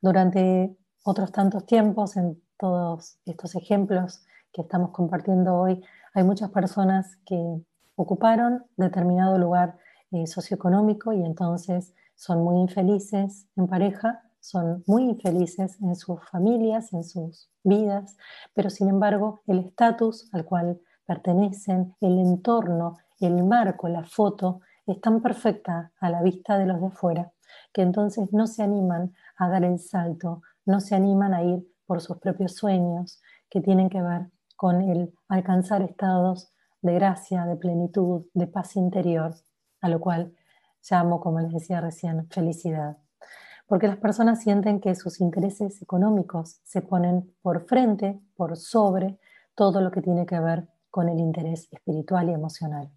Durante 0.00 0.76
otros 1.04 1.32
tantos 1.32 1.66
tiempos, 1.66 2.16
en 2.16 2.42
todos 2.58 3.18
estos 3.24 3.54
ejemplos 3.54 4.24
que 4.52 4.62
estamos 4.62 4.90
compartiendo 4.90 5.56
hoy, 5.56 5.82
hay 6.14 6.24
muchas 6.24 6.50
personas 6.50 7.16
que 7.26 7.62
ocuparon 7.96 8.64
determinado 8.76 9.38
lugar 9.38 9.78
eh, 10.12 10.26
socioeconómico 10.26 11.12
y 11.12 11.24
entonces 11.24 11.94
son 12.14 12.42
muy 12.42 12.60
infelices 12.60 13.48
en 13.56 13.66
pareja, 13.66 14.22
son 14.40 14.84
muy 14.86 15.04
infelices 15.04 15.80
en 15.80 15.96
sus 15.96 16.20
familias, 16.30 16.92
en 16.92 17.04
sus 17.04 17.50
vidas, 17.62 18.16
pero 18.52 18.70
sin 18.70 18.88
embargo 18.88 19.42
el 19.46 19.58
estatus 19.60 20.28
al 20.32 20.44
cual 20.44 20.80
pertenecen, 21.06 21.94
el 22.00 22.18
entorno, 22.18 22.98
el 23.20 23.42
marco, 23.44 23.88
la 23.88 24.04
foto, 24.04 24.60
es 24.86 25.00
tan 25.00 25.22
perfecta 25.22 25.92
a 26.00 26.10
la 26.10 26.22
vista 26.22 26.58
de 26.58 26.66
los 26.66 26.80
de 26.80 26.86
afuera 26.88 27.32
que 27.72 27.82
entonces 27.82 28.32
no 28.32 28.46
se 28.46 28.62
animan 28.62 29.14
a 29.36 29.48
dar 29.48 29.64
el 29.64 29.78
salto, 29.78 30.42
no 30.64 30.80
se 30.80 30.94
animan 30.94 31.34
a 31.34 31.42
ir 31.42 31.66
por 31.86 32.00
sus 32.00 32.18
propios 32.18 32.54
sueños 32.54 33.20
que 33.50 33.60
tienen 33.60 33.90
que 33.90 34.02
ver 34.02 34.30
con 34.56 34.80
el 34.80 35.12
alcanzar 35.28 35.82
estados 35.82 36.52
de 36.82 36.94
gracia, 36.94 37.44
de 37.46 37.56
plenitud, 37.56 38.26
de 38.34 38.46
paz 38.46 38.76
interior, 38.76 39.34
a 39.84 39.88
lo 39.90 40.00
cual 40.00 40.34
llamo, 40.90 41.20
como 41.20 41.40
les 41.40 41.52
decía 41.52 41.78
recién, 41.78 42.26
felicidad. 42.30 42.96
Porque 43.66 43.86
las 43.86 43.98
personas 43.98 44.40
sienten 44.40 44.80
que 44.80 44.94
sus 44.94 45.20
intereses 45.20 45.82
económicos 45.82 46.58
se 46.64 46.80
ponen 46.80 47.30
por 47.42 47.66
frente, 47.66 48.18
por 48.34 48.56
sobre 48.56 49.18
todo 49.54 49.82
lo 49.82 49.90
que 49.90 50.00
tiene 50.00 50.24
que 50.24 50.40
ver 50.40 50.66
con 50.90 51.10
el 51.10 51.20
interés 51.20 51.68
espiritual 51.70 52.30
y 52.30 52.32
emocional. 52.32 52.90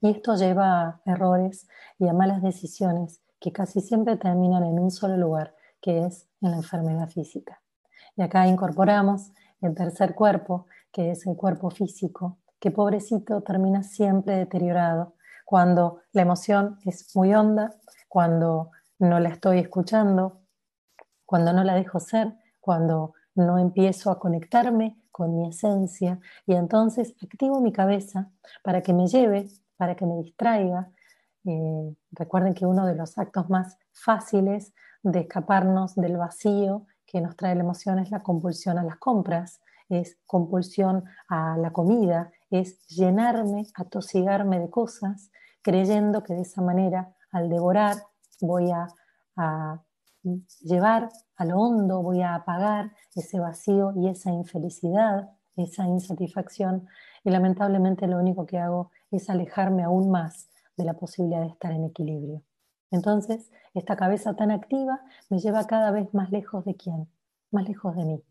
Y 0.00 0.12
esto 0.12 0.34
lleva 0.34 0.88
a 0.88 1.00
errores 1.04 1.68
y 1.98 2.08
a 2.08 2.14
malas 2.14 2.40
decisiones 2.40 3.20
que 3.38 3.52
casi 3.52 3.82
siempre 3.82 4.16
terminan 4.16 4.64
en 4.64 4.78
un 4.78 4.90
solo 4.90 5.18
lugar, 5.18 5.54
que 5.82 6.06
es 6.06 6.26
en 6.40 6.52
la 6.52 6.56
enfermedad 6.56 7.10
física. 7.10 7.60
Y 8.16 8.22
acá 8.22 8.48
incorporamos 8.48 9.30
el 9.60 9.74
tercer 9.74 10.14
cuerpo, 10.14 10.64
que 10.90 11.10
es 11.10 11.26
el 11.26 11.36
cuerpo 11.36 11.68
físico, 11.68 12.38
que 12.60 12.70
pobrecito 12.70 13.42
termina 13.42 13.82
siempre 13.82 14.36
deteriorado 14.36 15.15
cuando 15.46 16.00
la 16.12 16.22
emoción 16.22 16.76
es 16.84 17.14
muy 17.14 17.32
honda, 17.32 17.70
cuando 18.08 18.72
no 18.98 19.20
la 19.20 19.28
estoy 19.28 19.60
escuchando, 19.60 20.42
cuando 21.24 21.52
no 21.52 21.62
la 21.62 21.76
dejo 21.76 22.00
ser, 22.00 22.34
cuando 22.60 23.14
no 23.36 23.56
empiezo 23.56 24.10
a 24.10 24.18
conectarme 24.18 24.98
con 25.12 25.36
mi 25.36 25.48
esencia 25.48 26.18
y 26.46 26.54
entonces 26.54 27.14
activo 27.22 27.60
mi 27.60 27.72
cabeza 27.72 28.28
para 28.64 28.82
que 28.82 28.92
me 28.92 29.06
lleve, 29.06 29.48
para 29.76 29.94
que 29.94 30.04
me 30.04 30.16
distraiga. 30.16 30.90
Eh, 31.44 31.94
recuerden 32.10 32.52
que 32.52 32.66
uno 32.66 32.84
de 32.84 32.96
los 32.96 33.16
actos 33.16 33.48
más 33.48 33.78
fáciles 33.92 34.74
de 35.04 35.20
escaparnos 35.20 35.94
del 35.94 36.16
vacío 36.16 36.86
que 37.06 37.20
nos 37.20 37.36
trae 37.36 37.54
la 37.54 37.62
emoción 37.62 38.00
es 38.00 38.10
la 38.10 38.24
compulsión 38.24 38.78
a 38.78 38.82
las 38.82 38.96
compras, 38.96 39.60
es 39.88 40.18
compulsión 40.26 41.04
a 41.28 41.56
la 41.56 41.70
comida, 41.70 42.32
es 42.50 42.86
llenarme, 42.88 43.66
atosigarme 43.74 44.60
de 44.60 44.70
cosas, 44.70 45.30
creyendo 45.62 46.22
que 46.22 46.34
de 46.34 46.42
esa 46.42 46.62
manera, 46.62 47.14
al 47.32 47.48
devorar, 47.48 47.96
voy 48.40 48.70
a, 48.70 48.86
llevar 50.60 51.08
a 51.36 51.44
lo 51.44 51.58
hondo, 51.58 52.02
voy 52.02 52.22
a 52.22 52.34
apagar 52.34 52.92
ese 53.14 53.38
vacío 53.38 53.92
y 53.96 54.08
esa 54.08 54.30
infelicidad, 54.30 55.30
esa 55.56 55.86
insatisfacción, 55.86 56.86
y 57.22 57.30
lamentablemente 57.30 58.06
lo 58.06 58.18
único 58.18 58.46
que 58.46 58.58
hago 58.58 58.90
es 59.10 59.28
alejarme 59.28 59.82
aún 59.82 60.10
más 60.10 60.48
de 60.76 60.84
la 60.84 60.94
posibilidad 60.94 61.40
de 61.40 61.48
estar 61.48 61.72
en 61.72 61.84
equilibrio. 61.84 62.42
Entonces, 62.90 63.50
esta 63.74 63.96
cabeza 63.96 64.34
tan 64.36 64.50
activa 64.50 65.00
me 65.28 65.38
lleva 65.38 65.66
cada 65.66 65.90
vez 65.90 66.12
más 66.14 66.30
lejos 66.30 66.64
de 66.64 66.76
quién, 66.76 67.08
más 67.50 67.68
lejos 67.68 67.96
de 67.96 68.04
mí. 68.04 68.22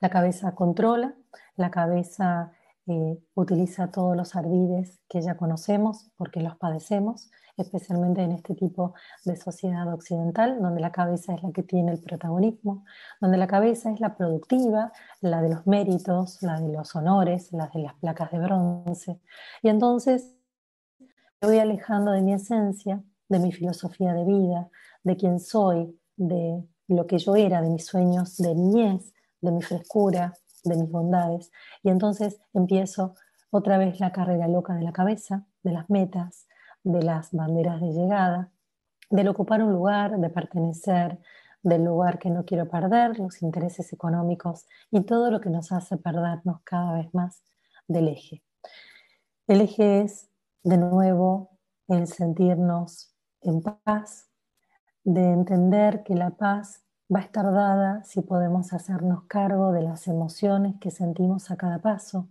La 0.00 0.10
cabeza 0.10 0.54
controla, 0.54 1.14
la 1.56 1.70
cabeza 1.70 2.52
eh, 2.86 3.18
utiliza 3.34 3.92
todos 3.92 4.16
los 4.16 4.34
ardides 4.34 5.00
que 5.08 5.22
ya 5.22 5.36
conocemos 5.36 6.10
porque 6.16 6.40
los 6.40 6.56
padecemos, 6.56 7.30
especialmente 7.56 8.22
en 8.22 8.32
este 8.32 8.54
tipo 8.54 8.94
de 9.24 9.36
sociedad 9.36 9.92
occidental, 9.92 10.60
donde 10.60 10.80
la 10.80 10.90
cabeza 10.90 11.34
es 11.34 11.42
la 11.42 11.52
que 11.52 11.62
tiene 11.62 11.92
el 11.92 12.00
protagonismo, 12.00 12.84
donde 13.20 13.38
la 13.38 13.46
cabeza 13.46 13.92
es 13.92 14.00
la 14.00 14.16
productiva, 14.16 14.92
la 15.20 15.42
de 15.42 15.50
los 15.50 15.66
méritos, 15.66 16.42
la 16.42 16.60
de 16.60 16.72
los 16.72 16.96
honores, 16.96 17.52
la 17.52 17.68
de 17.68 17.82
las 17.82 17.94
placas 17.94 18.32
de 18.32 18.40
bronce. 18.40 19.20
Y 19.62 19.68
entonces 19.68 20.34
me 21.40 21.48
voy 21.48 21.58
alejando 21.58 22.10
de 22.10 22.22
mi 22.22 22.32
esencia, 22.32 23.02
de 23.28 23.38
mi 23.38 23.52
filosofía 23.52 24.12
de 24.12 24.24
vida, 24.24 24.70
de 25.04 25.16
quién 25.16 25.38
soy, 25.38 25.98
de 26.16 26.64
lo 26.88 27.06
que 27.06 27.18
yo 27.18 27.36
era, 27.36 27.62
de 27.62 27.70
mis 27.70 27.86
sueños 27.86 28.36
de 28.38 28.54
niñez, 28.54 29.12
de 29.40 29.52
mi 29.52 29.62
frescura, 29.62 30.32
de 30.64 30.76
mis 30.76 30.90
bondades. 30.90 31.50
Y 31.82 31.90
entonces 31.90 32.40
empiezo 32.52 33.14
otra 33.50 33.78
vez 33.78 34.00
la 34.00 34.12
carrera 34.12 34.48
loca 34.48 34.74
de 34.74 34.82
la 34.82 34.92
cabeza, 34.92 35.46
de 35.62 35.72
las 35.72 35.88
metas, 35.90 36.46
de 36.84 37.02
las 37.02 37.32
banderas 37.32 37.80
de 37.80 37.92
llegada, 37.92 38.50
del 39.10 39.28
ocupar 39.28 39.62
un 39.62 39.72
lugar, 39.72 40.18
de 40.18 40.30
pertenecer, 40.30 41.18
del 41.62 41.84
lugar 41.84 42.18
que 42.18 42.30
no 42.30 42.44
quiero 42.44 42.68
perder, 42.68 43.18
los 43.18 43.42
intereses 43.42 43.92
económicos 43.92 44.66
y 44.90 45.02
todo 45.02 45.30
lo 45.30 45.40
que 45.40 45.50
nos 45.50 45.70
hace 45.70 45.96
perdernos 45.96 46.62
cada 46.64 46.94
vez 46.94 47.12
más 47.14 47.42
del 47.86 48.08
eje. 48.08 48.42
El 49.46 49.60
eje 49.60 50.02
es, 50.02 50.28
de 50.64 50.78
nuevo, 50.78 51.58
el 51.88 52.06
sentirnos 52.06 53.14
en 53.42 53.62
paz, 53.62 54.28
de 55.04 55.32
entender 55.32 56.02
que 56.04 56.14
la 56.14 56.30
paz 56.30 56.82
va 57.12 57.20
a 57.20 57.22
estar 57.22 57.52
dada 57.52 58.02
si 58.04 58.22
podemos 58.22 58.72
hacernos 58.72 59.24
cargo 59.24 59.72
de 59.72 59.82
las 59.82 60.08
emociones 60.08 60.76
que 60.80 60.90
sentimos 60.90 61.50
a 61.50 61.56
cada 61.56 61.78
paso, 61.78 62.28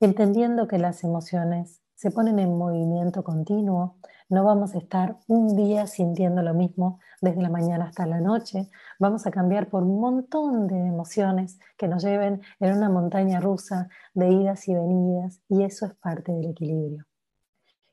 entendiendo 0.00 0.68
que 0.68 0.78
las 0.78 1.02
emociones 1.02 1.80
se 1.94 2.10
ponen 2.10 2.38
en 2.38 2.58
movimiento 2.58 3.24
continuo, 3.24 3.96
no 4.28 4.44
vamos 4.44 4.74
a 4.74 4.78
estar 4.78 5.16
un 5.28 5.56
día 5.56 5.86
sintiendo 5.86 6.42
lo 6.42 6.52
mismo 6.52 6.98
desde 7.20 7.40
la 7.40 7.48
mañana 7.48 7.86
hasta 7.86 8.06
la 8.06 8.20
noche, 8.20 8.68
vamos 8.98 9.26
a 9.26 9.30
cambiar 9.30 9.68
por 9.68 9.82
un 9.82 10.00
montón 10.00 10.66
de 10.66 10.76
emociones 10.76 11.58
que 11.78 11.88
nos 11.88 12.02
lleven 12.02 12.42
en 12.60 12.76
una 12.76 12.90
montaña 12.90 13.40
rusa 13.40 13.88
de 14.14 14.30
idas 14.30 14.68
y 14.68 14.74
venidas 14.74 15.40
y 15.48 15.62
eso 15.62 15.86
es 15.86 15.94
parte 15.94 16.32
del 16.32 16.50
equilibrio. 16.50 17.06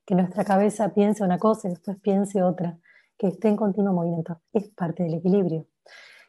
Que 0.06 0.16
nuestra 0.16 0.44
cabeza 0.44 0.90
piense 0.90 1.24
una 1.24 1.38
cosa 1.38 1.68
y 1.68 1.72
después 1.72 1.98
piense 2.00 2.42
otra, 2.42 2.78
que 3.18 3.28
esté 3.28 3.48
en 3.48 3.56
continuo 3.56 3.94
movimiento, 3.94 4.42
es 4.52 4.70
parte 4.70 5.04
del 5.04 5.16
equilibrio 5.16 5.68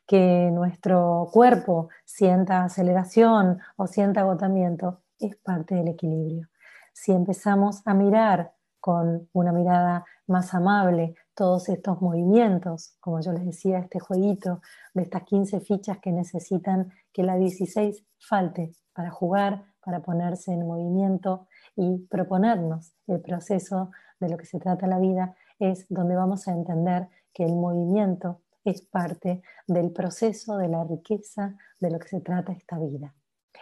que 0.06 0.50
nuestro 0.52 1.28
cuerpo 1.32 1.88
sienta 2.04 2.64
aceleración 2.64 3.60
o 3.76 3.86
sienta 3.86 4.22
agotamiento, 4.22 5.02
es 5.18 5.36
parte 5.36 5.76
del 5.76 5.88
equilibrio. 5.88 6.48
Si 6.92 7.12
empezamos 7.12 7.82
a 7.84 7.94
mirar 7.94 8.52
con 8.80 9.28
una 9.32 9.52
mirada 9.52 10.04
más 10.26 10.54
amable 10.54 11.14
todos 11.34 11.68
estos 11.68 12.00
movimientos, 12.00 12.96
como 13.00 13.20
yo 13.20 13.32
les 13.32 13.44
decía, 13.44 13.78
este 13.78 14.00
jueguito 14.00 14.62
de 14.94 15.02
estas 15.02 15.22
15 15.24 15.60
fichas 15.60 15.98
que 15.98 16.12
necesitan 16.12 16.90
que 17.12 17.22
la 17.22 17.36
16 17.36 18.04
falte 18.18 18.72
para 18.92 19.10
jugar, 19.10 19.64
para 19.84 20.00
ponerse 20.00 20.52
en 20.52 20.66
movimiento 20.66 21.46
y 21.76 21.98
proponernos 22.10 22.92
el 23.06 23.20
proceso 23.20 23.90
de 24.18 24.28
lo 24.28 24.36
que 24.36 24.46
se 24.46 24.58
trata 24.58 24.86
la 24.86 24.98
vida, 24.98 25.34
es 25.58 25.86
donde 25.88 26.16
vamos 26.16 26.48
a 26.48 26.52
entender 26.52 27.08
que 27.32 27.44
el 27.44 27.54
movimiento 27.54 28.40
es 28.64 28.82
parte 28.82 29.42
del 29.66 29.90
proceso 29.92 30.56
de 30.56 30.68
la 30.68 30.84
riqueza 30.84 31.56
de 31.78 31.90
lo 31.90 31.98
que 31.98 32.08
se 32.08 32.20
trata 32.20 32.52
esta 32.52 32.78
vida. 32.78 33.14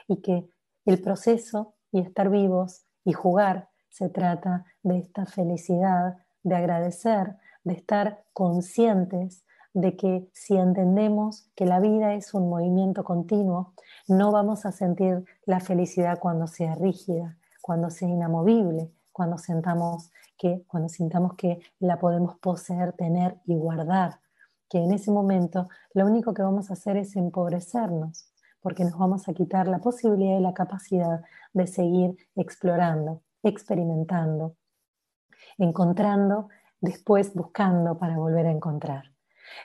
Y 0.06 0.20
que 0.20 0.48
el 0.84 1.00
proceso 1.00 1.74
y 1.92 2.00
estar 2.00 2.30
vivos 2.30 2.84
y 3.04 3.12
jugar, 3.12 3.68
se 3.88 4.08
trata 4.08 4.64
de 4.82 4.98
esta 4.98 5.26
felicidad, 5.26 6.18
de 6.42 6.54
agradecer, 6.56 7.37
de 7.64 7.74
estar 7.74 8.24
conscientes 8.32 9.44
de 9.74 9.96
que 9.96 10.28
si 10.32 10.56
entendemos 10.56 11.50
que 11.54 11.66
la 11.66 11.80
vida 11.80 12.14
es 12.14 12.34
un 12.34 12.48
movimiento 12.48 13.04
continuo, 13.04 13.74
no 14.08 14.32
vamos 14.32 14.66
a 14.66 14.72
sentir 14.72 15.24
la 15.44 15.61
felicidad 15.61 16.18
cuando 16.18 16.46
sea 16.46 16.74
rígida, 16.74 17.38
cuando 17.61 17.90
sea 17.90 18.08
inamovible, 18.08 18.90
cuando 19.12 19.38
sentamos 19.38 20.11
que 20.37 20.64
cuando 20.68 20.88
sintamos 20.88 21.34
que 21.34 21.58
la 21.80 21.98
podemos 21.98 22.38
poseer, 22.38 22.92
tener 22.92 23.37
y 23.44 23.56
guardar, 23.56 24.20
que 24.68 24.78
en 24.78 24.92
ese 24.92 25.11
momento 25.11 25.68
lo 25.94 26.07
único 26.07 26.35
que 26.35 26.42
vamos 26.42 26.70
a 26.70 26.74
hacer 26.74 26.96
es 26.96 27.16
empobrecernos, 27.16 28.33
porque 28.61 28.85
nos 28.85 28.98
vamos 28.98 29.28
a 29.28 29.35
quitar 29.35 29.68
la 29.68 29.78
posibilidad 29.78 30.38
y 30.38 30.42
la 30.42 30.54
capacidad 30.54 31.22
de 31.52 31.66
seguir 31.66 32.16
explorando, 32.37 33.22
experimentando, 33.42 34.57
encontrando, 35.57 36.48
después 36.81 37.35
buscando 37.35 37.98
para 37.98 38.16
volver 38.16 38.46
a 38.46 38.52
encontrar. 38.52 39.12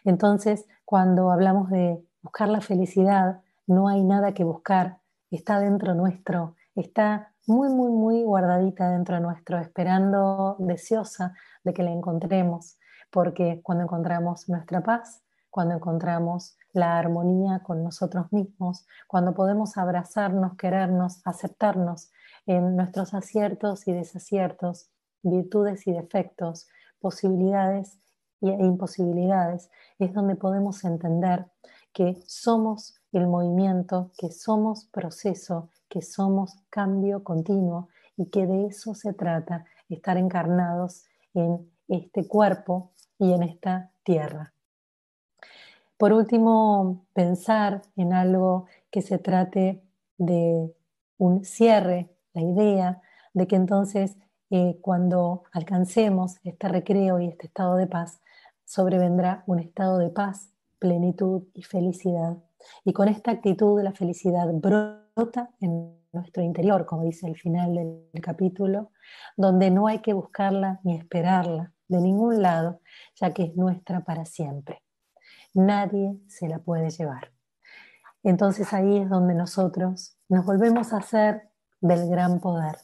Entonces, 0.03 0.65
cuando 0.85 1.31
hablamos 1.31 1.69
de 1.69 2.03
buscar 2.21 2.49
la 2.49 2.61
felicidad, 2.61 3.41
no 3.67 3.87
hay 3.87 4.03
nada 4.03 4.33
que 4.33 4.43
buscar, 4.43 4.99
está 5.29 5.59
dentro 5.59 5.93
nuestro, 5.93 6.55
está 6.75 7.33
muy, 7.45 7.69
muy, 7.69 7.91
muy 7.91 8.23
guardadita 8.23 8.89
dentro 8.89 9.19
nuestro, 9.19 9.59
esperando, 9.59 10.55
deseosa 10.59 11.33
de 11.63 11.73
que 11.73 11.83
la 11.83 11.91
encontremos, 11.91 12.77
porque 13.13 13.61
cuando 13.61 13.83
encontramos 13.83 14.49
nuestra 14.49 14.81
paz, 14.81 15.21
cuando 15.51 15.75
encontramos 15.75 16.57
la 16.71 16.97
armonía 16.97 17.59
con 17.59 17.83
nosotros 17.83 18.33
mismos, 18.33 18.87
cuando 19.07 19.35
podemos 19.35 19.77
abrazarnos, 19.77 20.57
querernos, 20.57 21.21
aceptarnos 21.23 22.11
en 22.47 22.75
nuestros 22.75 23.13
aciertos 23.13 23.87
y 23.87 23.93
desaciertos, 23.93 24.89
virtudes 25.21 25.85
y 25.85 25.91
defectos, 25.91 26.67
posibilidades 26.99 27.99
e 28.41 28.47
imposibilidades, 28.47 29.69
es 29.99 30.11
donde 30.11 30.35
podemos 30.35 30.83
entender 30.83 31.45
que 31.93 32.17
somos 32.25 32.99
el 33.11 33.27
movimiento, 33.27 34.09
que 34.17 34.31
somos 34.31 34.85
proceso, 34.85 35.69
que 35.87 36.01
somos 36.01 36.55
cambio 36.71 37.23
continuo 37.23 37.89
y 38.17 38.31
que 38.31 38.47
de 38.47 38.65
eso 38.65 38.95
se 38.95 39.13
trata, 39.13 39.65
estar 39.87 40.17
encarnados 40.17 41.05
en 41.35 41.71
este 41.87 42.27
cuerpo 42.27 42.92
y 43.23 43.31
en 43.31 43.43
esta 43.43 43.89
tierra. 44.03 44.53
Por 45.97 46.11
último, 46.11 47.05
pensar 47.13 47.81
en 47.95 48.11
algo 48.11 48.65
que 48.91 49.01
se 49.01 49.17
trate 49.17 49.81
de 50.17 50.75
un 51.17 51.45
cierre, 51.45 52.09
la 52.33 52.41
idea 52.41 53.01
de 53.33 53.47
que 53.47 53.55
entonces 53.55 54.17
eh, 54.49 54.77
cuando 54.81 55.43
alcancemos 55.53 56.35
este 56.43 56.67
recreo 56.67 57.21
y 57.21 57.27
este 57.27 57.47
estado 57.47 57.77
de 57.77 57.87
paz, 57.87 58.19
sobrevendrá 58.65 59.45
un 59.47 59.59
estado 59.59 59.99
de 59.99 60.09
paz, 60.09 60.49
plenitud 60.79 61.43
y 61.53 61.63
felicidad. 61.63 62.37
Y 62.83 62.91
con 62.91 63.07
esta 63.07 63.31
actitud 63.31 63.81
la 63.81 63.93
felicidad 63.93 64.47
brota 64.51 65.51
en 65.61 65.95
nuestro 66.11 66.43
interior, 66.43 66.85
como 66.85 67.03
dice 67.03 67.25
el 67.27 67.37
final 67.37 67.73
del 67.73 68.21
capítulo, 68.21 68.91
donde 69.37 69.71
no 69.71 69.87
hay 69.87 69.99
que 69.99 70.11
buscarla 70.11 70.81
ni 70.83 70.97
esperarla 70.97 71.71
de 71.93 72.01
ningún 72.01 72.41
lado, 72.41 72.81
ya 73.15 73.33
que 73.33 73.43
es 73.43 73.55
nuestra 73.55 74.01
para 74.01 74.25
siempre. 74.25 74.81
Nadie 75.53 76.17
se 76.27 76.47
la 76.49 76.59
puede 76.59 76.89
llevar. 76.89 77.31
Entonces 78.23 78.73
ahí 78.73 78.97
es 78.97 79.09
donde 79.09 79.35
nosotros 79.35 80.17
nos 80.27 80.45
volvemos 80.45 80.93
a 80.93 80.97
hacer 80.97 81.49
del 81.81 82.09
gran 82.09 82.39
poder. 82.39 82.75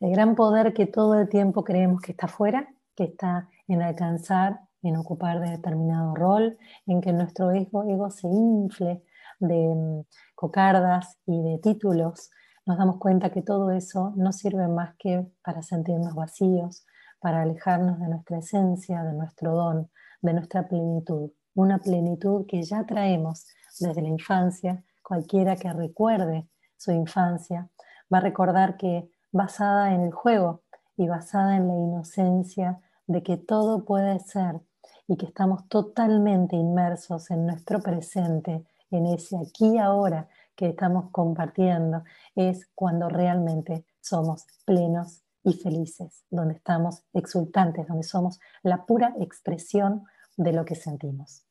El 0.00 0.12
gran 0.12 0.34
poder 0.34 0.74
que 0.74 0.86
todo 0.86 1.18
el 1.18 1.28
tiempo 1.28 1.64
creemos 1.64 2.00
que 2.00 2.12
está 2.12 2.28
fuera, 2.28 2.68
que 2.94 3.04
está 3.04 3.48
en 3.66 3.82
alcanzar, 3.82 4.60
en 4.82 4.96
ocupar 4.96 5.40
determinado 5.40 6.14
rol, 6.14 6.58
en 6.86 7.00
que 7.00 7.12
nuestro 7.12 7.50
ego, 7.50 7.84
ego 7.84 8.10
se 8.10 8.28
infle 8.28 9.02
de 9.38 9.74
mm, 9.74 10.04
cocardas 10.34 11.18
y 11.26 11.42
de 11.42 11.58
títulos, 11.58 12.30
nos 12.64 12.78
damos 12.78 12.98
cuenta 12.98 13.30
que 13.30 13.42
todo 13.42 13.72
eso 13.72 14.12
no 14.16 14.32
sirve 14.32 14.68
más 14.68 14.94
que 14.98 15.26
para 15.42 15.62
sentirnos 15.62 16.14
vacíos, 16.14 16.86
para 17.22 17.42
alejarnos 17.42 18.00
de 18.00 18.08
nuestra 18.08 18.38
esencia, 18.38 19.04
de 19.04 19.12
nuestro 19.12 19.54
don, 19.54 19.90
de 20.20 20.34
nuestra 20.34 20.66
plenitud. 20.66 21.30
Una 21.54 21.78
plenitud 21.78 22.46
que 22.46 22.62
ya 22.64 22.84
traemos 22.84 23.46
desde 23.78 24.02
la 24.02 24.08
infancia. 24.08 24.84
Cualquiera 25.02 25.54
que 25.56 25.72
recuerde 25.72 26.48
su 26.76 26.90
infancia 26.90 27.70
va 28.12 28.18
a 28.18 28.22
recordar 28.22 28.76
que 28.76 29.08
basada 29.30 29.94
en 29.94 30.02
el 30.02 30.12
juego 30.12 30.62
y 30.96 31.06
basada 31.06 31.56
en 31.56 31.68
la 31.68 31.74
inocencia 31.74 32.80
de 33.06 33.22
que 33.22 33.36
todo 33.36 33.84
puede 33.84 34.18
ser 34.18 34.60
y 35.06 35.16
que 35.16 35.26
estamos 35.26 35.68
totalmente 35.68 36.56
inmersos 36.56 37.30
en 37.30 37.46
nuestro 37.46 37.80
presente, 37.80 38.64
en 38.90 39.06
ese 39.06 39.38
aquí 39.38 39.76
y 39.76 39.78
ahora 39.78 40.28
que 40.56 40.68
estamos 40.68 41.10
compartiendo, 41.12 42.02
es 42.34 42.68
cuando 42.74 43.08
realmente 43.08 43.86
somos 44.00 44.44
plenos 44.64 45.22
y 45.44 45.54
felices, 45.54 46.24
donde 46.30 46.54
estamos 46.54 47.02
exultantes, 47.12 47.86
donde 47.86 48.02
somos 48.02 48.40
la 48.62 48.84
pura 48.84 49.14
expresión 49.18 50.04
de 50.36 50.52
lo 50.52 50.64
que 50.64 50.74
sentimos. 50.74 51.44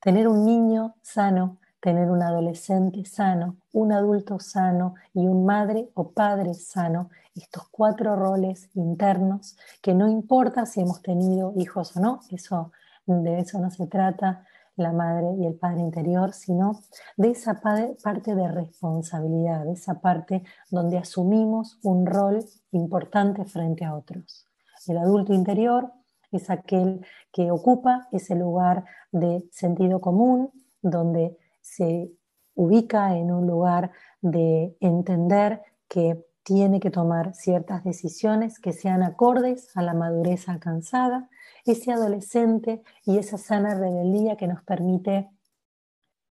Tener 0.00 0.28
un 0.28 0.44
niño 0.44 0.96
sano, 1.02 1.58
tener 1.80 2.10
un 2.10 2.22
adolescente 2.22 3.04
sano, 3.04 3.56
un 3.72 3.92
adulto 3.92 4.38
sano 4.38 4.94
y 5.14 5.26
un 5.26 5.44
madre 5.44 5.90
o 5.94 6.10
padre 6.10 6.54
sano, 6.54 7.10
estos 7.34 7.68
cuatro 7.70 8.16
roles 8.16 8.68
internos 8.74 9.56
que 9.80 9.94
no 9.94 10.08
importa 10.08 10.66
si 10.66 10.80
hemos 10.80 11.02
tenido 11.02 11.52
hijos 11.56 11.96
o 11.96 12.00
no, 12.00 12.20
eso 12.30 12.72
de 13.06 13.40
eso 13.40 13.58
no 13.58 13.70
se 13.70 13.86
trata, 13.86 14.44
la 14.76 14.92
madre 14.92 15.34
y 15.38 15.46
el 15.46 15.54
padre 15.54 15.80
interior, 15.80 16.32
sino 16.32 16.80
de 17.16 17.30
esa 17.30 17.60
parte 17.60 18.34
de 18.34 18.48
responsabilidad, 18.48 19.64
de 19.64 19.72
esa 19.72 20.00
parte 20.00 20.42
donde 20.70 20.98
asumimos 20.98 21.78
un 21.82 22.06
rol 22.06 22.44
importante 22.72 23.44
frente 23.44 23.84
a 23.84 23.94
otros. 23.94 24.46
El 24.86 24.98
adulto 24.98 25.34
interior 25.34 25.92
es 26.32 26.48
aquel 26.50 27.04
que 27.32 27.50
ocupa 27.50 28.08
ese 28.12 28.34
lugar 28.34 28.84
de 29.12 29.44
sentido 29.52 30.00
común, 30.00 30.50
donde 30.82 31.36
se 31.60 32.10
ubica 32.54 33.16
en 33.16 33.30
un 33.30 33.46
lugar 33.46 33.90
de 34.20 34.76
entender 34.80 35.62
que 35.88 36.24
tiene 36.42 36.80
que 36.80 36.90
tomar 36.90 37.34
ciertas 37.34 37.84
decisiones 37.84 38.58
que 38.58 38.72
sean 38.72 39.02
acordes 39.02 39.76
a 39.76 39.82
la 39.82 39.94
madurez 39.94 40.48
alcanzada 40.48 41.28
ese 41.64 41.92
adolescente 41.92 42.82
y 43.04 43.18
esa 43.18 43.38
sana 43.38 43.74
rebeldía 43.74 44.36
que 44.36 44.46
nos 44.46 44.62
permite 44.62 45.30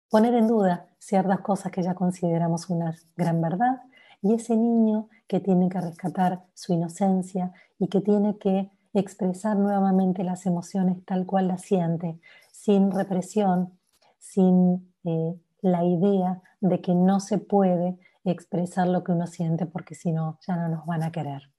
poner 0.09 0.35
en 0.35 0.49
duda 0.49 0.89
ciertas 0.99 1.41
cosas 1.41 1.73
que 1.73 1.83
ya 1.83 1.95
consideramos 1.95 2.69
una 2.69 2.95
gran 3.17 3.41
verdad, 3.41 3.81
y 4.23 4.35
ese 4.35 4.57
niño 4.57 5.09
que 5.27 5.41
tiene 5.41 5.69
que 5.69 5.81
rescatar 5.81 6.45
su 6.55 6.73
inocencia 6.73 7.53
y 7.79 7.89
que 7.89 8.01
tiene 8.01 8.37
que 8.39 8.71
expresar 8.93 9.57
nuevamente 9.57 10.25
las 10.25 10.47
emociones 10.47 11.05
tal 11.05 11.27
cual 11.27 11.49
las 11.49 11.63
siente, 11.63 12.21
sin 12.53 12.91
represión, 12.91 13.79
sin 14.19 14.93
eh, 15.05 15.41
la 15.63 15.85
idea 15.85 16.43
de 16.61 16.81
que 16.81 16.95
no 16.95 17.21
se 17.21 17.39
puede 17.39 17.99
expresar 18.25 18.89
lo 18.89 19.05
que 19.05 19.13
uno 19.13 19.27
siente 19.27 19.67
porque 19.67 19.95
si 19.95 20.13
no 20.13 20.39
ya 20.47 20.57
no 20.57 20.69
nos 20.69 20.85
van 20.87 21.03
a 21.03 21.13
querer. 21.13 21.51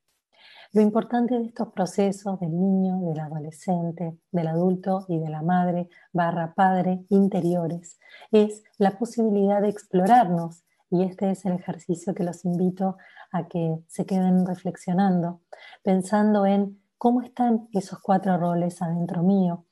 Lo 0.73 0.81
importante 0.81 1.37
de 1.37 1.47
estos 1.47 1.73
procesos 1.73 2.39
del 2.39 2.57
niño, 2.57 3.01
del 3.01 3.19
adolescente, 3.19 4.17
del 4.31 4.47
adulto 4.47 5.05
y 5.09 5.19
de 5.19 5.29
la 5.29 5.41
madre 5.41 5.89
barra 6.13 6.53
padre 6.53 7.03
interiores 7.09 7.99
es 8.31 8.63
la 8.77 8.97
posibilidad 8.97 9.61
de 9.61 9.67
explorarnos. 9.67 10.63
Y 10.89 11.03
este 11.03 11.31
es 11.31 11.45
el 11.45 11.53
ejercicio 11.53 12.13
que 12.13 12.23
los 12.23 12.45
invito 12.45 12.95
a 13.33 13.49
que 13.49 13.83
se 13.87 14.05
queden 14.05 14.45
reflexionando, 14.45 15.41
pensando 15.83 16.45
en 16.45 16.81
cómo 16.97 17.21
están 17.21 17.67
esos 17.73 17.99
cuatro 17.99 18.37
roles 18.37 18.81
adentro 18.81 19.23
mío, 19.23 19.65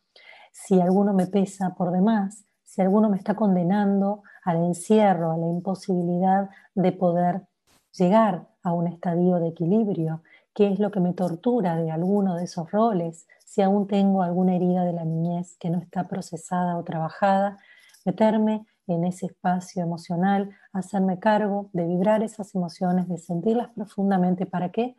si 0.51 0.81
alguno 0.81 1.13
me 1.13 1.27
pesa 1.27 1.75
por 1.75 1.91
demás, 1.91 2.43
si 2.65 2.81
alguno 2.81 3.09
me 3.09 3.15
está 3.15 3.35
condenando 3.35 4.23
al 4.43 4.57
encierro, 4.65 5.31
a 5.31 5.37
la 5.37 5.47
imposibilidad 5.47 6.49
de 6.75 6.91
poder 6.91 7.47
llegar 7.93 8.49
a 8.63 8.73
un 8.73 8.87
estadio 8.87 9.37
de 9.37 9.49
equilibrio, 9.49 10.23
qué 10.59 10.67
es 10.67 10.77
lo 10.77 10.91
que 10.91 10.99
me 10.99 11.13
tortura 11.13 11.77
de 11.77 11.89
alguno 11.89 12.35
de 12.35 12.43
esos 12.43 12.69
roles, 12.69 13.29
si 13.45 13.61
aún 13.61 13.87
tengo 13.87 14.23
alguna 14.23 14.57
herida 14.57 14.83
de 14.83 14.91
la 14.91 15.05
niñez 15.05 15.55
que 15.57 15.69
no 15.69 15.79
está 15.79 16.03
procesada 16.09 16.75
o 16.75 16.83
trabajada, 16.83 17.57
meterme 18.03 18.65
en 18.85 19.05
ese 19.05 19.27
espacio 19.27 19.81
emocional, 19.81 20.49
hacerme 20.73 21.17
cargo 21.17 21.69
de 21.71 21.85
vibrar 21.87 22.23
esas 22.23 22.53
emociones, 22.55 23.07
de 23.07 23.17
sentirlas 23.17 23.69
profundamente. 23.69 24.45
¿Para 24.45 24.69
qué? 24.69 24.97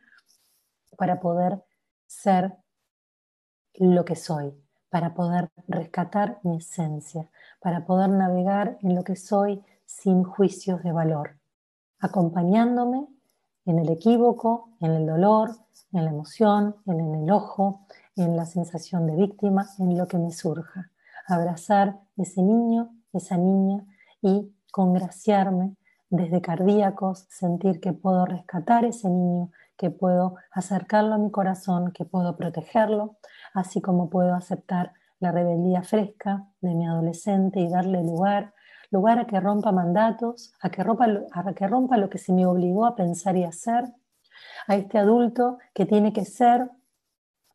Para 0.97 1.21
poder 1.21 1.63
ser 2.07 2.57
lo 3.75 4.07
que 4.07 4.17
soy, 4.17 4.55
para 4.89 5.13
poder 5.13 5.51
rescatar 5.69 6.41
mi 6.43 6.57
esencia, 6.57 7.29
para 7.61 7.85
poder 7.85 8.09
navegar 8.09 8.79
en 8.81 8.95
lo 8.95 9.05
que 9.05 9.15
soy 9.15 9.63
sin 9.85 10.25
juicios 10.25 10.83
de 10.83 10.93
valor, 10.93 11.39
acompañándome 11.99 13.09
en 13.71 13.79
el 13.79 13.89
equívoco, 13.89 14.71
en 14.81 14.91
el 14.93 15.07
dolor, 15.07 15.51
en 15.93 16.05
la 16.05 16.11
emoción, 16.11 16.75
en 16.87 17.01
el 17.01 17.15
enojo, 17.15 17.87
en 18.17 18.37
la 18.37 18.45
sensación 18.45 19.07
de 19.07 19.15
víctima, 19.15 19.69
en 19.79 19.97
lo 19.97 20.09
que 20.09 20.19
me 20.19 20.33
surja. 20.33 20.91
Abrazar 21.29 22.01
ese 22.17 22.43
niño, 22.43 22.91
esa 23.13 23.37
niña 23.37 23.85
y 24.23 24.53
congraciarme 24.73 25.77
desde 26.09 26.41
cardíacos, 26.41 27.27
sentir 27.29 27.81
que 27.81 27.93
puedo 27.93 28.27
rescatar 28.27 28.85
ese 28.85 29.09
niño, 29.09 29.51
que 29.77 29.91
puedo 29.91 30.35
acercarlo 30.51 31.15
a 31.15 31.19
mi 31.19 31.31
corazón, 31.31 31.93
que 31.93 32.05
puedo 32.05 32.37
protegerlo, 32.37 33.17
así 33.55 33.81
como 33.81 34.11
puedo 34.11 34.35
aceptar 34.35 34.95
la 35.21 35.31
rebeldía 35.31 35.83
fresca 35.83 36.49
de 36.61 36.75
mi 36.75 36.87
adolescente 36.87 37.61
y 37.61 37.69
darle 37.69 38.03
lugar, 38.03 38.53
lugar 38.91 39.19
a 39.19 39.27
que 39.27 39.41
rompa 39.41 39.73
mandatos, 39.73 40.53
a 40.61 40.71
que 40.71 40.83
rompa, 40.83 41.07
a 41.33 41.55
que 41.55 41.67
rompa 41.67 41.97
lo 41.97 42.11
que 42.11 42.19
se 42.19 42.33
me 42.33 42.47
obligó 42.47 42.87
a 42.87 42.97
pensar 42.97 43.37
y 43.37 43.45
hacer, 43.45 43.85
a 44.67 44.77
este 44.77 44.99
adulto 44.99 45.59
que 45.75 45.87
tiene 45.87 46.13
que 46.13 46.25
ser 46.25 46.71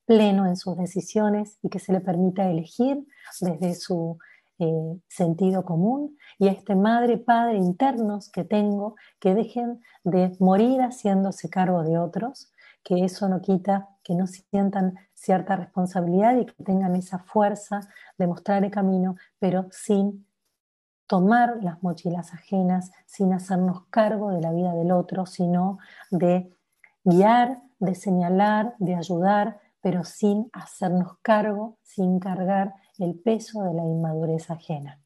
pleno 0.05 0.45
en 0.45 0.55
sus 0.55 0.77
decisiones 0.77 1.57
y 1.61 1.69
que 1.69 1.79
se 1.79 1.91
le 1.91 1.99
permita 1.99 2.49
elegir 2.49 3.05
desde 3.41 3.73
su 3.75 4.17
eh, 4.59 4.99
sentido 5.09 5.65
común 5.65 6.17
y 6.37 6.47
a 6.47 6.51
este 6.51 6.75
madre, 6.75 7.17
padre 7.17 7.57
internos 7.57 8.29
que 8.29 8.43
tengo 8.43 8.95
que 9.19 9.33
dejen 9.33 9.81
de 10.03 10.35
morir 10.39 10.81
haciéndose 10.81 11.49
cargo 11.49 11.83
de 11.83 11.97
otros, 11.97 12.53
que 12.83 13.03
eso 13.03 13.27
no 13.27 13.41
quita 13.41 13.89
que 14.03 14.13
no 14.13 14.27
sientan 14.27 14.93
cierta 15.13 15.55
responsabilidad 15.55 16.37
y 16.37 16.45
que 16.45 16.63
tengan 16.63 16.95
esa 16.95 17.19
fuerza 17.19 17.81
de 18.17 18.27
mostrar 18.27 18.63
el 18.63 18.71
camino, 18.71 19.15
pero 19.39 19.67
sin 19.71 20.25
tomar 21.07 21.57
las 21.61 21.81
mochilas 21.83 22.33
ajenas, 22.33 22.91
sin 23.05 23.33
hacernos 23.33 23.85
cargo 23.89 24.31
de 24.31 24.41
la 24.41 24.51
vida 24.51 24.73
del 24.73 24.91
otro, 24.91 25.25
sino 25.25 25.77
de 26.11 26.51
guiar, 27.03 27.61
de 27.79 27.95
señalar, 27.95 28.75
de 28.79 28.95
ayudar, 28.95 29.59
pero 29.81 30.03
sin 30.03 30.49
hacernos 30.53 31.17
cargo, 31.21 31.77
sin 31.83 32.19
cargar 32.19 32.73
el 32.97 33.15
peso 33.19 33.63
de 33.63 33.73
la 33.73 33.83
inmadurez 33.83 34.49
ajena. 34.49 34.99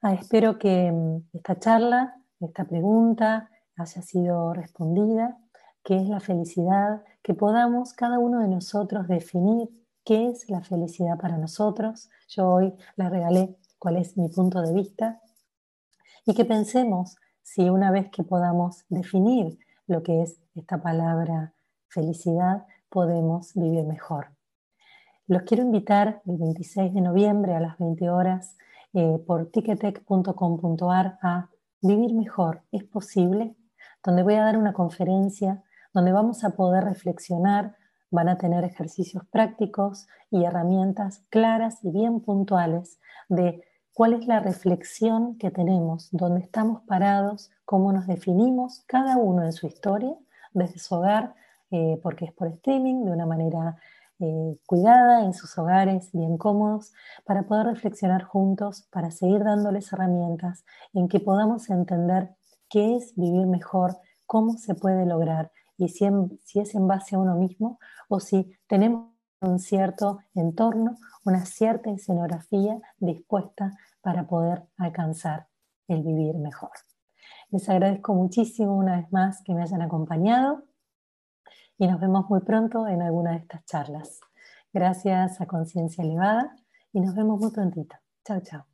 Ah, 0.00 0.14
espero 0.14 0.58
que 0.58 0.90
mm, 0.90 1.36
esta 1.36 1.58
charla, 1.58 2.14
esta 2.40 2.64
pregunta 2.64 3.50
haya 3.76 4.02
sido 4.02 4.54
respondida, 4.54 5.36
qué 5.84 5.96
es 5.96 6.08
la 6.08 6.20
felicidad, 6.20 7.02
que 7.22 7.34
podamos 7.34 7.92
cada 7.92 8.18
uno 8.18 8.40
de 8.40 8.48
nosotros 8.48 9.08
definir 9.08 9.68
qué 10.04 10.30
es 10.30 10.48
la 10.48 10.62
felicidad 10.62 11.18
para 11.18 11.36
nosotros. 11.36 12.08
Yo 12.28 12.48
hoy 12.48 12.74
les 12.96 13.10
regalé 13.10 13.56
cuál 13.78 13.96
es 13.96 14.16
mi 14.16 14.28
punto 14.28 14.60
de 14.62 14.72
vista 14.72 15.20
y 16.26 16.34
que 16.34 16.44
pensemos 16.44 17.16
si 17.42 17.70
una 17.70 17.90
vez 17.90 18.10
que 18.10 18.24
podamos 18.24 18.84
definir 18.88 19.58
lo 19.86 20.02
que 20.02 20.22
es 20.22 20.40
esta 20.54 20.82
palabra 20.82 21.54
felicidad, 21.88 22.66
podemos 22.90 23.54
vivir 23.54 23.84
mejor. 23.84 24.28
Los 25.26 25.42
quiero 25.42 25.62
invitar 25.62 26.22
el 26.26 26.36
26 26.36 26.94
de 26.94 27.00
noviembre 27.00 27.54
a 27.54 27.60
las 27.60 27.78
20 27.78 28.10
horas 28.10 28.56
eh, 28.92 29.18
por 29.26 29.50
ticketek.com.ar 29.50 31.18
a 31.22 31.50
Vivir 31.80 32.14
Mejor. 32.14 32.62
¿Es 32.72 32.84
posible? 32.84 33.54
Donde 34.04 34.22
voy 34.22 34.34
a 34.34 34.44
dar 34.44 34.56
una 34.56 34.72
conferencia 34.72 35.62
donde 35.92 36.12
vamos 36.12 36.44
a 36.44 36.50
poder 36.50 36.84
reflexionar, 36.84 37.76
van 38.10 38.28
a 38.28 38.38
tener 38.38 38.64
ejercicios 38.64 39.24
prácticos 39.26 40.06
y 40.30 40.44
herramientas 40.44 41.24
claras 41.30 41.84
y 41.84 41.90
bien 41.90 42.20
puntuales 42.20 42.98
de 43.28 43.62
cuál 43.92 44.12
es 44.14 44.26
la 44.26 44.40
reflexión 44.40 45.36
que 45.38 45.50
tenemos, 45.50 46.08
dónde 46.12 46.40
estamos 46.40 46.82
parados, 46.82 47.50
cómo 47.64 47.92
nos 47.92 48.06
definimos 48.06 48.84
cada 48.86 49.16
uno 49.16 49.44
en 49.44 49.52
su 49.52 49.66
historia, 49.66 50.14
desde 50.52 50.78
su 50.78 50.94
hogar, 50.94 51.34
eh, 51.70 51.98
porque 52.02 52.26
es 52.26 52.32
por 52.32 52.48
streaming, 52.48 53.04
de 53.04 53.10
una 53.12 53.26
manera 53.26 53.76
eh, 54.20 54.58
cuidada, 54.66 55.24
en 55.24 55.34
sus 55.34 55.56
hogares, 55.58 56.10
bien 56.12 56.38
cómodos, 56.38 56.92
para 57.24 57.42
poder 57.44 57.66
reflexionar 57.66 58.22
juntos, 58.24 58.86
para 58.90 59.10
seguir 59.10 59.44
dándoles 59.44 59.92
herramientas 59.92 60.64
en 60.94 61.08
que 61.08 61.20
podamos 61.20 61.70
entender 61.70 62.34
qué 62.68 62.96
es 62.96 63.14
vivir 63.16 63.46
mejor, 63.46 63.98
cómo 64.26 64.58
se 64.58 64.74
puede 64.74 65.06
lograr 65.06 65.50
y 65.76 65.88
si, 65.88 66.06
si 66.44 66.60
es 66.60 66.74
en 66.74 66.88
base 66.88 67.14
a 67.16 67.18
uno 67.18 67.36
mismo 67.36 67.78
o 68.08 68.20
si 68.20 68.52
tenemos 68.66 69.17
un 69.40 69.58
cierto 69.58 70.20
entorno, 70.34 70.98
una 71.24 71.44
cierta 71.44 71.90
escenografía 71.90 72.80
dispuesta 72.98 73.76
para 74.00 74.26
poder 74.26 74.64
alcanzar 74.76 75.46
el 75.86 76.02
vivir 76.02 76.36
mejor. 76.36 76.70
Les 77.50 77.68
agradezco 77.68 78.14
muchísimo 78.14 78.76
una 78.76 78.96
vez 78.96 79.12
más 79.12 79.42
que 79.42 79.54
me 79.54 79.62
hayan 79.62 79.82
acompañado 79.82 80.64
y 81.78 81.86
nos 81.86 82.00
vemos 82.00 82.28
muy 82.28 82.40
pronto 82.40 82.86
en 82.88 83.02
alguna 83.02 83.32
de 83.32 83.38
estas 83.38 83.64
charlas. 83.64 84.20
Gracias 84.72 85.40
a 85.40 85.46
Conciencia 85.46 86.04
Elevada 86.04 86.54
y 86.92 87.00
nos 87.00 87.14
vemos 87.14 87.40
muy 87.40 87.50
prontito. 87.50 87.96
Chao, 88.24 88.40
chao. 88.40 88.67